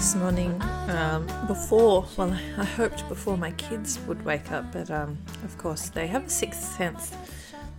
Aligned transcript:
This 0.00 0.14
morning 0.14 0.58
um, 0.88 1.26
before, 1.46 2.06
well, 2.16 2.32
I 2.56 2.64
hoped 2.64 3.06
before 3.06 3.36
my 3.36 3.50
kids 3.50 3.98
would 4.08 4.24
wake 4.24 4.50
up, 4.50 4.72
but 4.72 4.90
um, 4.90 5.18
of 5.44 5.58
course 5.58 5.90
they 5.90 6.06
have 6.06 6.24
a 6.24 6.30
sixth 6.30 6.74
sense 6.74 7.12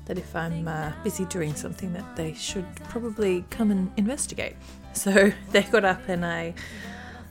that 0.06 0.20
if 0.20 0.36
I'm 0.36 0.68
uh, 0.68 0.92
busy 1.04 1.26
doing 1.26 1.56
something 1.56 1.92
that 1.94 2.16
they 2.16 2.36
should 2.36 2.68
probably 2.90 3.44
come 3.50 3.72
and 3.72 3.92
investigate. 3.98 4.56
So 4.94 5.32
they 5.50 5.64
got 5.64 5.84
up 5.84 6.08
and 6.08 6.24
I 6.24 6.54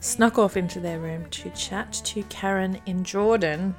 snuck 0.01 0.37
off 0.37 0.57
into 0.57 0.81
their 0.81 0.99
room 0.99 1.25
to 1.29 1.49
chat 1.51 1.93
to 1.93 2.23
Karen 2.23 2.81
in 2.85 3.05
Jordan, 3.05 3.73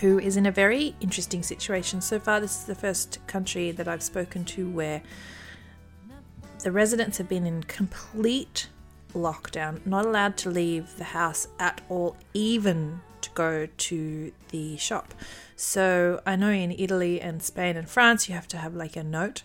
who 0.00 0.18
is 0.18 0.36
in 0.36 0.44
a 0.44 0.52
very 0.52 0.94
interesting 1.00 1.42
situation. 1.42 2.02
So 2.02 2.20
far, 2.20 2.38
this 2.38 2.58
is 2.58 2.64
the 2.64 2.74
first 2.74 3.18
country 3.26 3.70
that 3.70 3.88
I've 3.88 4.02
spoken 4.02 4.44
to 4.44 4.68
where 4.68 5.00
the 6.64 6.70
residents 6.70 7.16
have 7.16 7.30
been 7.30 7.46
in 7.46 7.62
complete 7.62 8.68
lockdown, 9.14 9.84
not 9.86 10.06
allowed 10.06 10.36
to 10.38 10.50
leave 10.50 10.96
the 10.96 11.04
house 11.04 11.48
at 11.58 11.80
all, 11.88 12.16
even 12.34 13.00
to 13.20 13.30
go 13.30 13.66
to 13.66 14.32
the 14.48 14.76
shop. 14.76 15.14
So 15.56 16.20
I 16.26 16.36
know 16.36 16.50
in 16.50 16.72
Italy 16.72 17.20
and 17.20 17.42
Spain 17.42 17.76
and 17.76 17.88
France, 17.88 18.28
you 18.28 18.34
have 18.34 18.48
to 18.48 18.56
have 18.56 18.74
like 18.74 18.96
a 18.96 19.04
note 19.04 19.42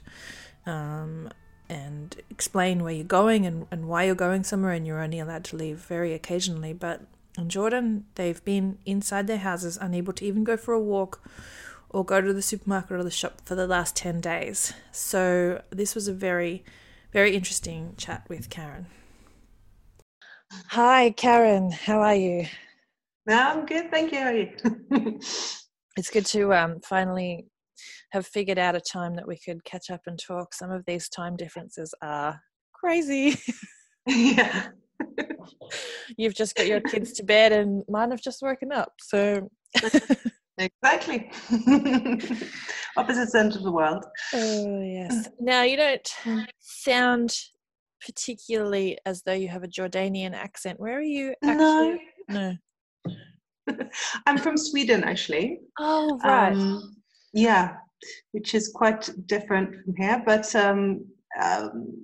um, 0.66 1.30
and 1.68 2.16
explain 2.30 2.84
where 2.84 2.94
you're 2.94 3.04
going 3.04 3.46
and, 3.46 3.68
and 3.72 3.88
why 3.88 4.04
you're 4.04 4.16
going 4.16 4.44
somewhere, 4.44 4.72
and 4.72 4.86
you're 4.86 5.02
only 5.02 5.20
allowed 5.20 5.44
to 5.46 5.56
leave 5.56 5.78
very 5.78 6.14
occasionally. 6.14 6.74
But 6.74 7.02
in 7.38 7.50
Jordan, 7.50 8.06
they've 8.16 8.44
been 8.46 8.78
inside 8.86 9.28
their 9.28 9.40
houses, 9.40 9.78
unable 9.80 10.14
to 10.14 10.26
even 10.26 10.44
go 10.44 10.58
for 10.58 10.74
a 10.74 10.80
walk 10.80 11.22
or 11.90 12.04
go 12.04 12.22
to 12.22 12.34
the 12.34 12.42
supermarket 12.42 12.92
or 12.92 13.04
the 13.04 13.12
shop 13.12 13.42
for 13.46 13.56
the 13.56 13.68
last 13.68 13.96
10 13.96 14.22
days. 14.22 14.74
So 14.92 15.62
this 15.70 15.96
was 15.96 16.08
a 16.08 16.14
very, 16.14 16.64
very 17.12 17.36
interesting 17.36 17.94
chat 17.98 18.26
with 18.28 18.50
Karen. 18.50 18.88
Hi, 20.70 21.12
Karen. 21.12 21.72
How 21.72 22.02
are 22.02 22.16
you? 22.16 22.46
No, 23.26 23.36
I'm 23.36 23.66
good, 23.66 23.90
thank 23.92 24.12
you. 24.12 24.20
How 24.20 24.28
are 24.28 24.36
you? 24.36 24.52
it's 25.98 26.10
good 26.12 26.26
to 26.28 26.54
um, 26.54 26.80
finally 26.88 27.46
have 28.12 28.28
figured 28.28 28.58
out 28.58 28.76
a 28.76 28.82
time 28.82 29.16
that 29.16 29.28
we 29.28 29.38
could 29.38 29.64
catch 29.64 29.90
up 29.90 30.02
and 30.06 30.20
talk. 30.20 30.54
Some 30.54 30.72
of 30.72 30.84
these 30.86 31.10
time 31.10 31.36
differences 31.36 31.94
are 32.02 32.40
crazy. 32.74 33.38
yeah. 34.08 34.68
You've 36.18 36.36
just 36.36 36.56
got 36.56 36.68
your 36.68 36.82
kids 36.82 37.14
to 37.14 37.24
bed, 37.24 37.52
and 37.52 37.84
mine 37.90 38.12
have 38.12 38.22
just 38.22 38.42
woken 38.42 38.72
up. 38.72 38.94
So. 39.00 39.50
exactly. 40.58 41.32
Opposite 42.98 43.36
ends 43.36 43.56
of 43.56 43.64
the 43.64 43.72
world. 43.72 44.06
Oh, 44.34 44.82
yes. 44.82 45.30
Now, 45.40 45.64
you 45.64 45.78
don't 45.78 46.08
sound 46.60 47.36
particularly 48.06 48.98
as 49.06 49.24
though 49.24 49.34
you 49.34 49.48
have 49.48 49.64
a 49.64 49.68
Jordanian 49.68 50.34
accent. 50.34 50.80
Where 50.80 50.98
are 50.98 51.02
you 51.02 51.34
actually? 51.44 52.02
No. 52.30 52.56
no. 53.68 53.76
I'm 54.28 54.38
from 54.38 54.58
Sweden, 54.58 55.04
actually. 55.04 55.60
Oh, 55.80 56.20
right. 56.24 56.54
Um, 56.54 56.96
yeah, 57.34 57.78
which 58.32 58.54
is 58.54 58.72
quite 58.74 59.10
different 59.26 59.70
from 59.84 59.96
here, 59.98 60.22
but 60.24 60.56
um, 60.56 61.06
um, 61.42 62.04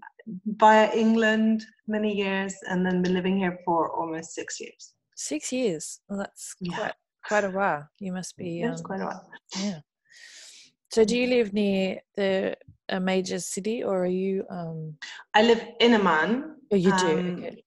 via 0.58 0.92
England 0.94 1.64
many 1.88 2.16
years, 2.16 2.56
and 2.68 2.86
then 2.86 3.04
been 3.04 3.14
living 3.14 3.38
here 3.38 3.60
for 3.64 3.96
almost 3.96 4.34
six 4.34 4.60
years. 4.60 4.94
Six 5.16 5.52
years. 5.52 6.00
Well, 6.10 6.20
that's 6.20 6.56
yeah. 6.60 6.76
quite 6.76 6.94
quite 7.28 7.44
a 7.44 7.52
while. 7.52 7.88
You 8.00 8.14
must 8.14 8.36
be. 8.38 8.64
That's 8.64 8.82
um, 8.82 8.86
quite 8.86 9.02
a 9.02 9.06
while. 9.06 9.30
Yeah. 9.60 9.80
So, 10.92 11.06
do 11.06 11.18
you 11.18 11.28
live 11.28 11.54
near 11.54 12.02
the 12.16 12.58
a 12.90 13.00
major 13.00 13.40
city, 13.40 13.84
or 13.84 14.04
are 14.04 14.16
you? 14.24 14.44
Um... 14.50 14.98
I 15.34 15.44
live 15.44 15.66
in 15.80 15.94
Amman. 15.94 16.56
Oh, 16.72 16.76
you 16.76 16.96
do. 16.98 17.20
Um, 17.20 17.36
okay. 17.38 17.64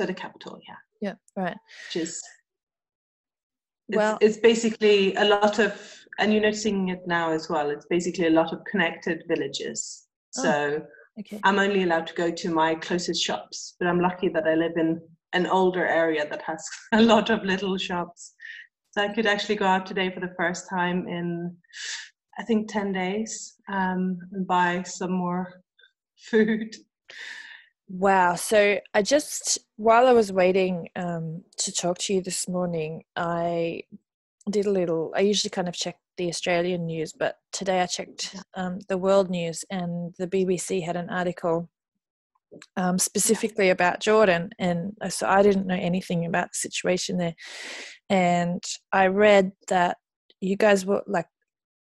So 0.00 0.06
the 0.06 0.14
capital, 0.14 0.60
yeah. 0.66 0.76
Yeah. 1.00 1.14
Right. 1.36 1.56
Which 1.88 2.02
is. 2.04 2.22
well, 3.88 4.18
it's 4.20 4.36
basically 4.36 5.14
a 5.16 5.24
lot 5.24 5.58
of, 5.58 5.74
and 6.20 6.32
you're 6.32 6.42
noticing 6.42 6.88
it 6.88 7.00
now 7.06 7.32
as 7.32 7.48
well. 7.48 7.70
It's 7.70 7.86
basically 7.86 8.28
a 8.28 8.30
lot 8.30 8.52
of 8.52 8.64
connected 8.64 9.24
villages. 9.26 10.06
Oh, 10.38 10.42
so 10.42 10.82
okay. 11.18 11.40
I'm 11.42 11.58
only 11.58 11.82
allowed 11.82 12.06
to 12.08 12.14
go 12.14 12.30
to 12.30 12.50
my 12.50 12.76
closest 12.76 13.22
shops, 13.22 13.74
but 13.80 13.88
I'm 13.88 14.00
lucky 14.00 14.28
that 14.28 14.46
I 14.46 14.54
live 14.54 14.76
in 14.76 15.00
an 15.32 15.46
older 15.46 15.84
area 15.84 16.28
that 16.28 16.42
has 16.42 16.64
a 16.92 17.02
lot 17.02 17.30
of 17.30 17.42
little 17.42 17.76
shops. 17.76 18.34
So 18.92 19.02
I 19.02 19.08
could 19.08 19.26
actually 19.26 19.56
go 19.56 19.66
out 19.66 19.86
today 19.86 20.10
for 20.12 20.20
the 20.20 20.34
first 20.36 20.68
time 20.70 21.08
in 21.08 21.56
I 22.38 22.44
think 22.44 22.70
10 22.70 22.92
days 22.92 23.56
um, 23.68 24.18
and 24.32 24.46
buy 24.46 24.82
some 24.82 25.12
more 25.12 25.62
food. 26.16 26.74
Wow. 27.88 28.34
So 28.34 28.78
I 28.94 29.02
just, 29.02 29.58
while 29.76 30.06
I 30.06 30.12
was 30.12 30.32
waiting 30.32 30.88
um, 30.94 31.42
to 31.58 31.72
talk 31.72 31.98
to 31.98 32.14
you 32.14 32.20
this 32.20 32.46
morning, 32.46 33.02
I 33.16 33.82
did 34.50 34.66
a 34.66 34.70
little, 34.70 35.12
I 35.16 35.20
usually 35.20 35.50
kind 35.50 35.68
of 35.68 35.74
check 35.74 35.96
the 36.16 36.28
Australian 36.28 36.86
news, 36.86 37.12
but 37.12 37.36
today 37.52 37.80
I 37.80 37.86
checked 37.86 38.36
um, 38.54 38.80
the 38.88 38.98
world 38.98 39.30
news 39.30 39.64
and 39.70 40.14
the 40.18 40.26
BBC 40.26 40.84
had 40.84 40.96
an 40.96 41.08
article 41.08 41.68
um, 42.76 42.98
specifically 42.98 43.70
about 43.70 44.00
Jordan. 44.00 44.50
And 44.58 44.92
so 45.08 45.26
I 45.26 45.42
didn't 45.42 45.66
know 45.66 45.74
anything 45.74 46.26
about 46.26 46.48
the 46.52 46.58
situation 46.58 47.18
there. 47.18 47.34
And 48.10 48.62
I 48.92 49.06
read 49.06 49.52
that 49.68 49.96
you 50.40 50.56
guys 50.56 50.86
were 50.86 51.02
like 51.06 51.26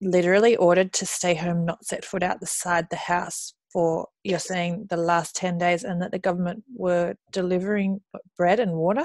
literally 0.00 0.56
ordered 0.56 0.92
to 0.94 1.06
stay 1.06 1.34
home, 1.34 1.64
not 1.64 1.84
set 1.84 2.04
foot 2.04 2.22
outside 2.22 2.88
the 2.90 2.96
house 2.96 3.54
for 3.72 4.06
you're 4.24 4.38
saying 4.38 4.86
the 4.90 4.96
last 4.96 5.36
10 5.36 5.58
days, 5.58 5.84
and 5.84 6.00
that 6.00 6.12
the 6.12 6.18
government 6.18 6.64
were 6.74 7.14
delivering 7.32 8.00
bread 8.36 8.60
and 8.60 8.72
water? 8.72 9.04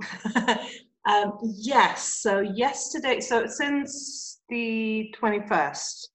um, 1.06 1.32
yes. 1.42 2.20
So, 2.20 2.40
yesterday, 2.40 3.20
so 3.20 3.46
since 3.46 4.40
the 4.48 5.12
21st, 5.20 6.06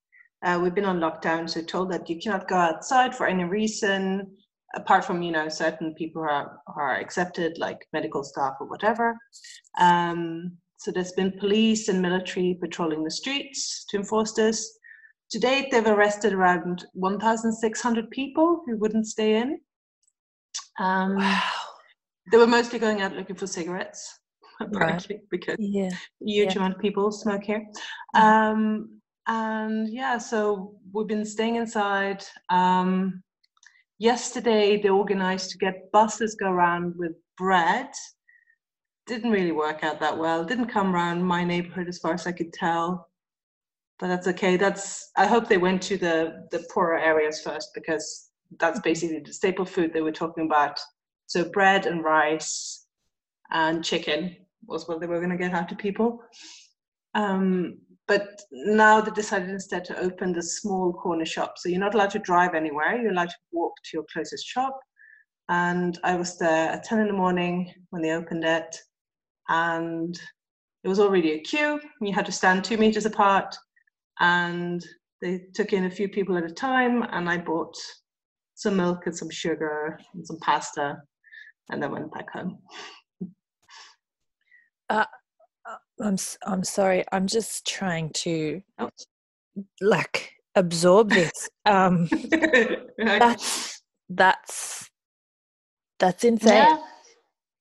uh, 0.45 0.59
we've 0.61 0.75
been 0.75 0.85
on 0.85 0.99
lockdown, 0.99 1.49
so 1.49 1.61
told 1.61 1.91
that 1.91 2.09
you 2.09 2.19
cannot 2.19 2.47
go 2.47 2.55
outside 2.55 3.15
for 3.15 3.27
any 3.27 3.43
reason 3.43 4.27
apart 4.75 5.03
from 5.03 5.21
you 5.21 5.31
know 5.31 5.49
certain 5.49 5.93
people 5.95 6.21
are, 6.21 6.59
are 6.75 6.97
accepted 6.97 7.57
like 7.57 7.87
medical 7.93 8.23
staff 8.23 8.53
or 8.59 8.67
whatever 8.67 9.15
um, 9.79 10.57
so 10.79 10.91
there's 10.91 11.11
been 11.11 11.37
police 11.37 11.89
and 11.89 12.01
military 12.01 12.57
patrolling 12.59 13.03
the 13.03 13.11
streets 13.11 13.85
to 13.89 13.97
enforce 13.97 14.31
this. 14.31 14.79
To 15.31 15.39
date, 15.39 15.67
they've 15.71 15.85
arrested 15.85 16.31
around 16.31 16.85
1,600 16.93 18.09
people 18.11 18.63
who 18.65 18.77
wouldn't 18.77 19.05
stay 19.05 19.35
in. 19.35 19.59
Um, 20.79 21.17
wow. 21.17 21.41
They 22.31 22.37
were 22.37 22.47
mostly 22.47 22.79
going 22.79 23.01
out 23.01 23.13
looking 23.13 23.35
for 23.35 23.45
cigarettes, 23.45 24.19
apparently, 24.61 25.17
right. 25.17 25.25
because 25.29 25.57
yeah. 25.59 25.89
huge 26.21 26.53
yeah. 26.53 26.59
amount 26.59 26.75
of 26.75 26.81
people 26.81 27.11
smoke 27.11 27.43
here. 27.43 27.65
Mm-hmm. 28.15 28.25
Um, 28.25 29.01
and 29.27 29.89
yeah, 29.89 30.17
so 30.17 30.75
we've 30.93 31.07
been 31.07 31.25
staying 31.25 31.57
inside. 31.57 32.23
Um, 32.49 33.21
yesterday, 33.97 34.81
they 34.81 34.89
organized 34.89 35.51
to 35.51 35.57
get 35.57 35.91
buses 35.91 36.37
go 36.39 36.49
around 36.49 36.93
with 36.97 37.11
bread 37.37 37.89
didn't 39.09 39.31
really 39.31 39.51
work 39.51 39.83
out 39.83 39.99
that 39.99 40.17
well. 40.17 40.45
Didn't 40.45 40.67
come 40.67 40.95
around 40.95 41.23
my 41.23 41.43
neighborhood 41.43 41.87
as 41.87 41.97
far 41.97 42.13
as 42.13 42.27
I 42.27 42.31
could 42.31 42.53
tell. 42.53 43.09
But 43.97 44.07
that's 44.07 44.27
okay. 44.27 44.55
That's 44.55 45.11
I 45.17 45.25
hope 45.25 45.49
they 45.49 45.57
went 45.57 45.81
to 45.83 45.97
the 45.97 46.47
the 46.51 46.63
poorer 46.71 46.99
areas 46.99 47.41
first 47.41 47.71
because 47.73 48.29
that's 48.59 48.79
basically 48.79 49.19
the 49.19 49.33
staple 49.33 49.65
food 49.65 49.91
they 49.91 50.01
were 50.01 50.21
talking 50.21 50.45
about. 50.45 50.79
So 51.25 51.49
bread 51.49 51.85
and 51.85 52.03
rice 52.03 52.85
and 53.51 53.83
chicken 53.83 54.35
was 54.67 54.87
what 54.87 54.99
they 55.01 55.07
were 55.07 55.19
going 55.19 55.37
to 55.37 55.43
get 55.43 55.53
out 55.53 55.67
to 55.69 55.75
people. 55.75 56.21
Um, 57.15 57.79
but 58.07 58.41
now 58.51 59.01
they 59.01 59.11
decided 59.11 59.49
instead 59.49 59.85
to 59.85 59.99
open 59.99 60.33
the 60.33 60.41
small 60.41 60.93
corner 60.93 61.25
shop. 61.25 61.57
So 61.57 61.69
you're 61.69 61.79
not 61.79 61.93
allowed 61.93 62.11
to 62.11 62.19
drive 62.19 62.55
anywhere. 62.55 62.99
You're 62.99 63.11
allowed 63.11 63.29
to 63.29 63.35
walk 63.51 63.73
to 63.83 63.89
your 63.93 64.05
closest 64.11 64.45
shop. 64.47 64.79
And 65.49 65.99
I 66.03 66.15
was 66.15 66.37
there 66.37 66.69
at 66.69 66.83
10 66.83 66.99
in 66.99 67.07
the 67.07 67.13
morning 67.13 67.71
when 67.89 68.01
they 68.01 68.11
opened 68.11 68.45
it 68.45 68.75
and 69.49 70.19
it 70.83 70.87
was 70.87 70.99
already 70.99 71.33
a 71.33 71.39
queue. 71.41 71.79
You 72.01 72.13
had 72.13 72.25
to 72.27 72.31
stand 72.31 72.63
two 72.63 72.77
meters 72.77 73.05
apart, 73.05 73.55
and 74.19 74.85
they 75.21 75.41
took 75.53 75.73
in 75.73 75.85
a 75.85 75.91
few 75.91 76.07
people 76.07 76.37
at 76.37 76.45
a 76.45 76.53
time. 76.53 77.03
And 77.11 77.29
I 77.29 77.37
bought 77.37 77.75
some 78.55 78.77
milk 78.77 79.05
and 79.05 79.17
some 79.17 79.29
sugar 79.29 79.99
and 80.13 80.25
some 80.25 80.37
pasta, 80.41 80.97
and 81.69 81.83
then 81.83 81.91
went 81.91 82.13
back 82.13 82.31
home. 82.31 82.59
Uh, 84.89 85.05
uh 85.67 85.75
I'm 86.01 86.17
I'm 86.45 86.63
sorry. 86.63 87.03
I'm 87.11 87.27
just 87.27 87.67
trying 87.67 88.11
to 88.23 88.61
oh. 88.79 88.89
like 89.81 90.31
absorb 90.55 91.09
this. 91.09 91.49
Um, 91.65 92.07
that's 92.97 93.81
that's 94.09 94.89
that's 95.99 96.23
insane. 96.23 96.53
Yeah, 96.53 96.77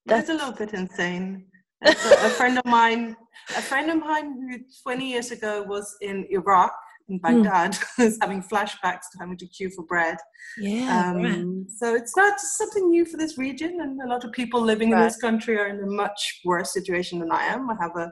that's 0.05 0.29
a 0.29 0.33
little 0.33 0.53
bit 0.53 0.73
insane 0.73 1.48
a 1.81 2.29
friend 2.29 2.57
of 2.57 2.65
mine, 2.65 3.15
a 3.57 3.61
friend 3.61 3.89
of 3.89 3.97
mine 3.97 4.33
who 4.49 4.59
20 4.83 5.09
years 5.09 5.31
ago 5.31 5.63
was 5.63 5.95
in 6.01 6.25
Iraq 6.29 6.73
in 7.09 7.17
Baghdad 7.19 7.73
mm. 7.99 8.03
is 8.03 8.17
having 8.21 8.41
flashbacks 8.41 9.09
to 9.11 9.19
having 9.19 9.37
to 9.37 9.47
queue 9.47 9.69
for 9.71 9.83
bread. 9.85 10.17
Yeah. 10.57 11.11
Um, 11.11 11.23
right. 11.23 11.69
So 11.77 11.95
it's 11.95 12.15
not 12.15 12.39
something 12.39 12.89
new 12.89 13.05
for 13.05 13.17
this 13.17 13.37
region, 13.37 13.79
and 13.81 14.01
a 14.01 14.07
lot 14.07 14.23
of 14.23 14.31
people 14.31 14.61
living 14.61 14.91
right. 14.91 14.99
in 14.99 15.07
this 15.07 15.17
country 15.17 15.57
are 15.57 15.67
in 15.67 15.79
a 15.83 15.87
much 15.87 16.41
worse 16.45 16.73
situation 16.73 17.19
than 17.19 17.31
I 17.31 17.43
am. 17.45 17.69
I 17.69 17.75
have 17.81 17.95
a 17.95 18.11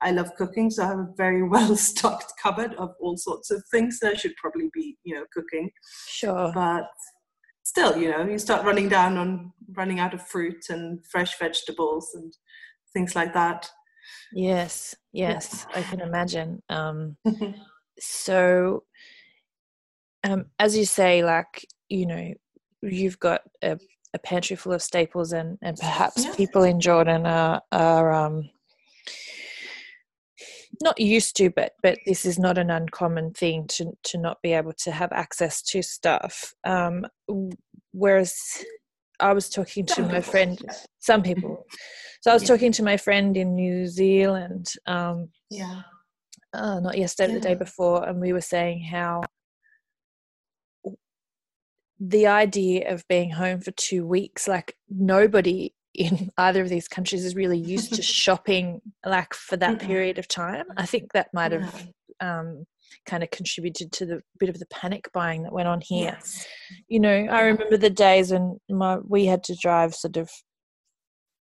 I 0.00 0.10
love 0.10 0.34
cooking, 0.36 0.68
so 0.68 0.82
I 0.82 0.88
have 0.88 0.98
a 0.98 1.08
very 1.16 1.42
well 1.48 1.76
stocked 1.76 2.32
cupboard 2.42 2.74
of 2.74 2.90
all 3.00 3.16
sorts 3.16 3.50
of 3.50 3.62
things 3.70 3.98
that 4.00 4.12
I 4.12 4.16
should 4.16 4.34
probably 4.36 4.68
be, 4.72 4.96
you 5.04 5.14
know, 5.14 5.24
cooking. 5.32 5.70
Sure. 6.08 6.50
But 6.52 6.88
still, 7.62 7.96
you 7.96 8.10
know, 8.10 8.24
you 8.26 8.38
start 8.38 8.66
running 8.66 8.88
down 8.88 9.16
on 9.16 9.52
running 9.74 10.00
out 10.00 10.12
of 10.12 10.26
fruit 10.26 10.64
and 10.68 11.04
fresh 11.10 11.38
vegetables 11.38 12.10
and 12.14 12.32
things 12.92 13.14
like 13.14 13.34
that. 13.34 13.70
Yes, 14.32 14.94
yes, 15.12 15.66
I 15.74 15.82
can 15.82 16.00
imagine. 16.00 16.62
Um, 16.68 17.16
so, 17.98 18.84
um, 20.24 20.46
as 20.58 20.76
you 20.76 20.84
say, 20.84 21.24
like 21.24 21.66
you 21.88 22.06
know, 22.06 22.32
you've 22.82 23.18
got 23.18 23.42
a, 23.62 23.78
a 24.14 24.18
pantry 24.18 24.56
full 24.56 24.72
of 24.72 24.82
staples, 24.82 25.32
and 25.32 25.58
and 25.62 25.76
perhaps 25.76 26.24
yeah. 26.24 26.34
people 26.34 26.62
in 26.62 26.80
Jordan 26.80 27.26
are 27.26 27.60
are 27.72 28.12
um, 28.12 28.48
not 30.80 30.98
used 30.98 31.36
to, 31.36 31.50
but 31.50 31.72
but 31.82 31.98
this 32.06 32.24
is 32.24 32.38
not 32.38 32.58
an 32.58 32.70
uncommon 32.70 33.32
thing 33.32 33.66
to 33.68 33.92
to 34.04 34.18
not 34.18 34.40
be 34.42 34.52
able 34.52 34.72
to 34.84 34.90
have 34.90 35.12
access 35.12 35.62
to 35.62 35.82
stuff. 35.82 36.54
Um, 36.64 37.06
whereas 37.92 38.34
I 39.22 39.32
was 39.32 39.48
talking 39.48 39.86
to 39.86 40.02
my 40.02 40.20
friend, 40.20 40.58
some 40.98 41.22
people. 41.22 41.66
So 42.20 42.30
I 42.30 42.34
was 42.34 42.42
yeah. 42.42 42.48
talking 42.48 42.72
to 42.72 42.82
my 42.82 42.96
friend 42.96 43.36
in 43.36 43.54
New 43.54 43.86
Zealand. 43.86 44.72
Um, 44.86 45.28
yeah. 45.50 45.82
Uh, 46.52 46.80
not 46.80 46.98
yesterday, 46.98 47.32
yeah. 47.32 47.38
the 47.38 47.48
day 47.48 47.54
before, 47.54 48.06
and 48.06 48.20
we 48.20 48.32
were 48.32 48.42
saying 48.42 48.84
how 48.84 49.22
the 51.98 52.26
idea 52.26 52.92
of 52.92 53.06
being 53.08 53.30
home 53.30 53.60
for 53.60 53.70
two 53.70 54.06
weeks, 54.06 54.48
like 54.48 54.76
nobody 54.90 55.72
in 55.94 56.30
either 56.38 56.62
of 56.62 56.68
these 56.68 56.88
countries 56.88 57.24
is 57.24 57.36
really 57.36 57.58
used 57.58 57.94
to 57.94 58.02
shopping 58.20 58.82
like 59.06 59.32
for 59.32 59.56
that 59.56 59.78
period 59.78 60.18
of 60.18 60.28
time. 60.28 60.66
I 60.76 60.84
think 60.84 61.12
that 61.12 61.32
might 61.32 61.52
have 61.52 61.88
um, 62.20 62.66
kind 63.06 63.22
of 63.22 63.30
contributed 63.30 63.92
to 63.92 64.06
the 64.06 64.22
bit 64.38 64.48
of 64.48 64.58
the 64.58 64.66
panic 64.66 65.08
buying 65.12 65.42
that 65.42 65.52
went 65.52 65.68
on 65.68 65.80
here. 65.80 66.16
Yes. 66.16 66.46
You 66.88 67.00
know, 67.00 67.26
I 67.30 67.42
remember 67.42 67.76
the 67.76 67.90
days 67.90 68.32
when 68.32 68.58
my, 68.68 68.98
we 68.98 69.26
had 69.26 69.44
to 69.44 69.56
drive 69.60 69.94
sort 69.94 70.16
of 70.16 70.30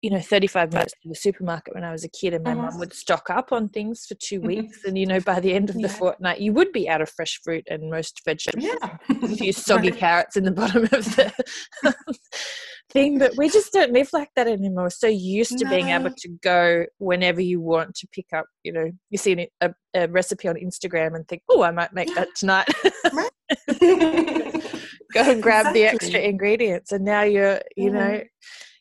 you 0.01 0.09
know 0.09 0.19
35 0.19 0.71
minutes 0.71 0.93
to 1.03 1.09
the 1.09 1.15
supermarket 1.15 1.73
when 1.75 1.83
i 1.83 1.91
was 1.91 2.03
a 2.03 2.09
kid 2.09 2.33
and 2.33 2.43
my 2.43 2.53
mum 2.53 2.67
uh-huh. 2.67 2.77
would 2.79 2.93
stock 2.93 3.29
up 3.29 3.51
on 3.51 3.67
things 3.69 4.05
for 4.05 4.15
two 4.15 4.39
mm-hmm. 4.39 4.47
weeks 4.47 4.85
and 4.85 4.97
you 4.97 5.05
know 5.05 5.19
by 5.19 5.39
the 5.39 5.53
end 5.53 5.69
of 5.69 5.75
the 5.75 5.81
yeah. 5.81 5.87
fortnight 5.87 6.39
you 6.39 6.53
would 6.53 6.71
be 6.71 6.87
out 6.87 7.01
of 7.01 7.09
fresh 7.09 7.39
fruit 7.43 7.65
and 7.69 7.89
most 7.89 8.21
vegetables 8.23 8.65
yeah. 8.65 8.97
a 9.23 9.27
few 9.27 9.51
soggy 9.53 9.91
carrots 9.91 10.37
in 10.37 10.43
the 10.43 10.51
bottom 10.51 10.83
of 10.83 10.89
the 10.89 11.33
thing 12.91 13.19
but 13.19 13.35
we 13.37 13.49
just 13.49 13.71
don't 13.71 13.93
live 13.93 14.09
like 14.13 14.29
that 14.35 14.47
anymore 14.47 14.85
we're 14.85 14.89
so 14.89 15.07
used 15.07 15.57
to 15.57 15.65
no. 15.65 15.69
being 15.69 15.89
able 15.89 16.09
to 16.17 16.29
go 16.41 16.85
whenever 16.97 17.41
you 17.41 17.61
want 17.61 17.93
to 17.95 18.07
pick 18.11 18.25
up 18.35 18.45
you 18.63 18.71
know 18.71 18.89
you 19.09 19.17
see 19.17 19.47
a, 19.61 19.71
a 19.93 20.07
recipe 20.07 20.47
on 20.47 20.55
instagram 20.55 21.15
and 21.15 21.27
think 21.27 21.41
oh 21.49 21.61
i 21.61 21.71
might 21.71 21.93
make 21.93 22.13
that 22.15 22.27
tonight 22.35 22.67
go 25.13 25.21
and 25.21 25.43
grab 25.43 25.67
exactly. 25.67 25.81
the 25.81 25.85
extra 25.85 26.19
ingredients 26.19 26.91
and 26.91 27.05
now 27.05 27.21
you're 27.21 27.61
you 27.77 27.91
mm-hmm. 27.91 27.99
know 27.99 28.23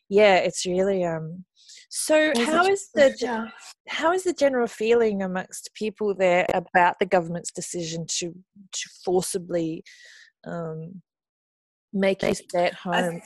yeah 0.08 0.37
it's 0.37 0.64
really 0.64 1.04
um 1.04 1.44
so 1.90 2.32
how 2.37 2.66
is 2.66 2.90
the 2.94 3.16
yeah. 3.19 3.46
how 3.88 4.12
is 4.12 4.22
the 4.22 4.34
general 4.34 4.66
feeling 4.66 5.22
amongst 5.22 5.70
people 5.75 6.14
there 6.14 6.46
about 6.52 6.96
the 7.00 7.06
government's 7.06 7.50
decision 7.50 8.04
to 8.19 8.34
to 8.72 8.90
forcibly 9.04 9.82
um, 10.46 11.02
make 11.93 12.22
you 12.22 12.34
stay 12.34 12.66
at 12.66 12.75
home? 12.75 13.20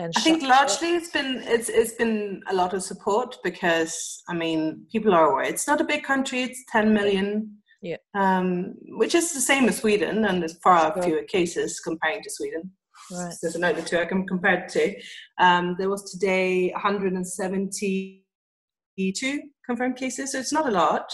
I, 0.00 0.04
I 0.04 0.20
think 0.20 0.42
largely 0.42 0.94
it's 0.94 1.10
been 1.10 1.42
it's 1.44 1.68
it's 1.68 1.94
been 1.94 2.42
a 2.48 2.54
lot 2.54 2.72
of 2.72 2.82
support 2.82 3.36
because 3.44 4.22
I 4.28 4.34
mean 4.34 4.86
people 4.90 5.14
are 5.14 5.30
aware 5.30 5.44
it's 5.44 5.66
not 5.66 5.80
a 5.80 5.84
big 5.84 6.02
country 6.02 6.42
it's 6.42 6.64
10 6.72 6.94
million 6.94 7.58
yeah 7.82 7.96
um, 8.14 8.74
which 8.96 9.14
is 9.14 9.32
the 9.32 9.40
same 9.40 9.68
as 9.68 9.78
Sweden 9.78 10.24
and 10.24 10.40
there's 10.40 10.58
far 10.58 11.00
fewer 11.02 11.24
cases 11.24 11.80
comparing 11.80 12.22
to 12.22 12.30
Sweden 12.30 12.72
Right. 13.10 13.34
There's 13.42 13.56
another 13.56 13.82
two 13.82 13.98
I 13.98 14.06
can 14.06 14.26
compare 14.26 14.64
it 14.64 14.70
to. 14.70 14.94
Um, 15.38 15.76
there 15.78 15.90
was 15.90 16.10
today 16.10 16.70
172 16.72 19.40
confirmed 19.66 19.96
cases, 19.96 20.32
so 20.32 20.38
it's 20.38 20.52
not 20.52 20.68
a 20.68 20.72
lot. 20.72 21.12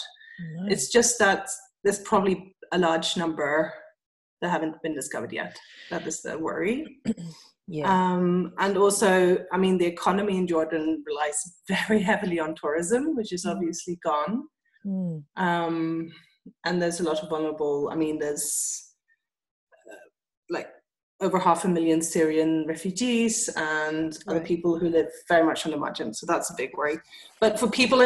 It's 0.68 0.88
just 0.88 1.18
that 1.18 1.48
there's 1.82 1.98
probably 2.00 2.54
a 2.72 2.78
large 2.78 3.16
number 3.16 3.72
that 4.40 4.50
haven't 4.50 4.80
been 4.82 4.94
discovered 4.94 5.32
yet. 5.32 5.58
That 5.90 6.06
is 6.06 6.22
the 6.22 6.38
worry. 6.38 7.00
yeah. 7.70 7.86
Um, 7.86 8.54
and 8.58 8.78
also, 8.78 9.44
I 9.52 9.58
mean, 9.58 9.76
the 9.76 9.84
economy 9.84 10.38
in 10.38 10.46
Jordan 10.46 11.04
relies 11.06 11.60
very 11.68 12.00
heavily 12.00 12.40
on 12.40 12.54
tourism, 12.54 13.14
which 13.14 13.32
is 13.32 13.44
mm. 13.44 13.52
obviously 13.52 13.98
gone. 14.02 14.44
Mm. 14.86 15.22
Um, 15.36 16.10
and 16.64 16.80
there's 16.80 17.00
a 17.00 17.04
lot 17.04 17.22
of 17.22 17.28
vulnerable. 17.28 17.90
I 17.92 17.94
mean, 17.94 18.18
there's 18.18 18.94
uh, 19.86 19.96
like 20.48 20.68
over 21.20 21.38
half 21.38 21.66
a 21.66 21.68
million 21.68 22.00
Syrian 22.00 22.64
refugees 22.66 23.50
and 23.54 24.16
right. 24.26 24.36
other 24.36 24.40
people 24.40 24.78
who 24.78 24.88
live 24.88 25.08
very 25.28 25.44
much 25.44 25.66
on 25.66 25.72
the 25.72 25.78
margin. 25.78 26.14
So 26.14 26.24
that's 26.26 26.48
a 26.48 26.54
big 26.56 26.70
worry. 26.74 26.96
But 27.38 27.60
for 27.60 27.68
people 27.68 28.00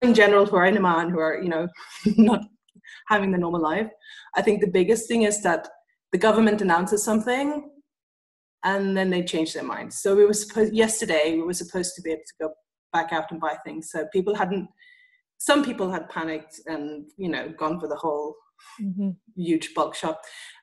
in 0.00 0.14
general 0.14 0.46
who 0.46 0.56
are 0.56 0.64
in 0.64 0.78
Amman, 0.78 1.10
who 1.10 1.18
are, 1.18 1.38
you 1.42 1.50
know, 1.50 1.68
not 2.16 2.40
having 3.08 3.30
the 3.30 3.38
normal 3.38 3.60
life, 3.60 3.90
I 4.34 4.40
think 4.40 4.62
the 4.62 4.70
biggest 4.70 5.06
thing 5.06 5.24
is 5.24 5.42
that 5.42 5.68
the 6.12 6.18
government 6.18 6.62
announces 6.62 7.04
something 7.04 7.68
and 8.64 8.96
then 8.96 9.10
they 9.10 9.22
changed 9.22 9.54
their 9.54 9.62
minds. 9.62 10.00
So 10.00 10.16
we 10.16 10.24
were 10.24 10.32
supposed, 10.32 10.72
yesterday, 10.72 11.34
we 11.34 11.42
were 11.42 11.52
supposed 11.52 11.94
to 11.94 12.02
be 12.02 12.10
able 12.10 12.22
to 12.26 12.44
go 12.46 12.54
back 12.92 13.12
out 13.12 13.30
and 13.30 13.40
buy 13.40 13.56
things. 13.64 13.90
So 13.90 14.06
people 14.12 14.34
hadn't, 14.34 14.68
some 15.38 15.62
people 15.62 15.90
had 15.90 16.08
panicked 16.08 16.60
and, 16.66 17.06
you 17.18 17.28
know, 17.28 17.52
gone 17.58 17.78
for 17.78 17.88
the 17.88 17.96
whole 17.96 18.34
mm-hmm. 18.80 19.10
huge 19.36 19.74
bulk 19.74 19.94
shop. 19.94 20.22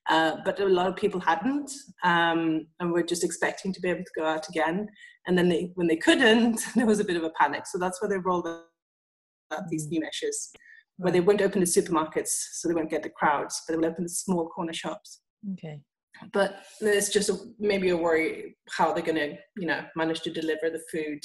Uh, 0.09 0.37
but 0.43 0.59
a 0.59 0.65
lot 0.65 0.87
of 0.87 0.95
people 0.95 1.19
hadn't, 1.19 1.69
um, 2.03 2.65
and 2.79 2.91
were 2.91 3.03
just 3.03 3.23
expecting 3.23 3.71
to 3.71 3.79
be 3.79 3.89
able 3.89 4.03
to 4.03 4.19
go 4.19 4.25
out 4.25 4.49
again. 4.49 4.87
And 5.27 5.37
then 5.37 5.47
they, 5.47 5.71
when 5.75 5.87
they 5.87 5.97
couldn't, 5.97 6.59
there 6.75 6.87
was 6.87 6.99
a 6.99 7.05
bit 7.05 7.17
of 7.17 7.23
a 7.23 7.31
panic. 7.39 7.67
So 7.67 7.77
that's 7.77 8.01
why 8.01 8.07
they 8.07 8.17
rolled 8.17 8.47
out 8.47 9.69
these 9.69 9.85
mm. 9.85 9.91
new 9.91 9.99
measures, 10.01 10.51
where 10.97 11.11
they 11.11 11.19
won't 11.19 11.41
open 11.41 11.59
the 11.59 11.67
supermarkets, 11.67 12.31
so 12.53 12.67
they 12.67 12.73
won't 12.73 12.89
get 12.89 13.03
the 13.03 13.09
crowds, 13.09 13.61
but 13.67 13.73
they 13.73 13.77
will 13.77 13.91
open 13.91 14.05
the 14.05 14.09
small 14.09 14.47
corner 14.49 14.73
shops. 14.73 15.21
Okay. 15.53 15.81
But 16.33 16.63
there's 16.79 17.09
just 17.09 17.29
a, 17.29 17.37
maybe 17.59 17.89
a 17.89 17.97
worry 17.97 18.55
how 18.69 18.93
they're 18.93 19.03
going 19.03 19.15
to, 19.15 19.37
you 19.57 19.67
know, 19.67 19.83
manage 19.95 20.21
to 20.21 20.31
deliver 20.31 20.69
the 20.69 20.83
food 20.91 21.19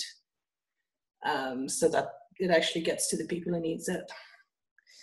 um, 1.26 1.68
so 1.68 1.88
that 1.88 2.06
it 2.38 2.50
actually 2.50 2.82
gets 2.82 3.08
to 3.10 3.16
the 3.16 3.26
people 3.26 3.52
who 3.52 3.60
needs 3.60 3.88
it. 3.88 4.10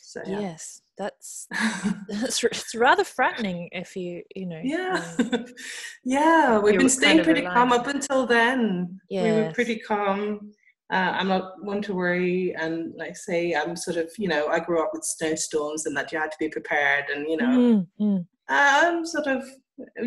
So, 0.02 0.22
yeah. 0.26 0.40
Yes, 0.40 0.82
that's 0.98 1.48
that's 2.08 2.44
it's 2.44 2.76
rather 2.76 3.04
frightening 3.04 3.68
if 3.72 3.96
you 3.96 4.22
you 4.36 4.46
know. 4.46 4.62
Yeah, 4.64 5.04
um, 5.20 5.46
yeah. 6.04 6.60
We've 6.60 6.78
been 6.78 6.90
staying 6.90 7.24
pretty 7.24 7.42
calm 7.42 7.72
up 7.72 7.88
until 7.88 8.28
then. 8.28 9.00
Yeah, 9.10 9.24
we 9.24 9.32
were 9.32 9.52
pretty 9.54 9.80
calm. 9.80 10.52
Uh, 10.92 11.14
I'm 11.16 11.28
not 11.28 11.64
one 11.64 11.82
to 11.84 11.96
worry, 11.96 12.54
and 12.56 12.94
like 12.96 13.18
say, 13.18 13.56
I'm 13.56 13.76
sort 13.76 13.98
of 13.98 14.12
you 14.20 14.28
know 14.28 14.48
I 14.50 14.60
grew 14.60 14.84
up 14.84 14.92
with 14.94 15.04
snowstorms 15.04 15.88
and 15.88 15.98
that 15.98 16.12
you 16.12 16.20
had 16.20 16.32
to 16.32 16.38
be 16.40 16.50
prepared, 16.50 17.06
and 17.14 17.28
you 17.28 17.38
know 17.38 17.86
mm-hmm. 18.00 18.18
I'm 18.50 19.06
sort 19.06 19.26
of 19.26 19.44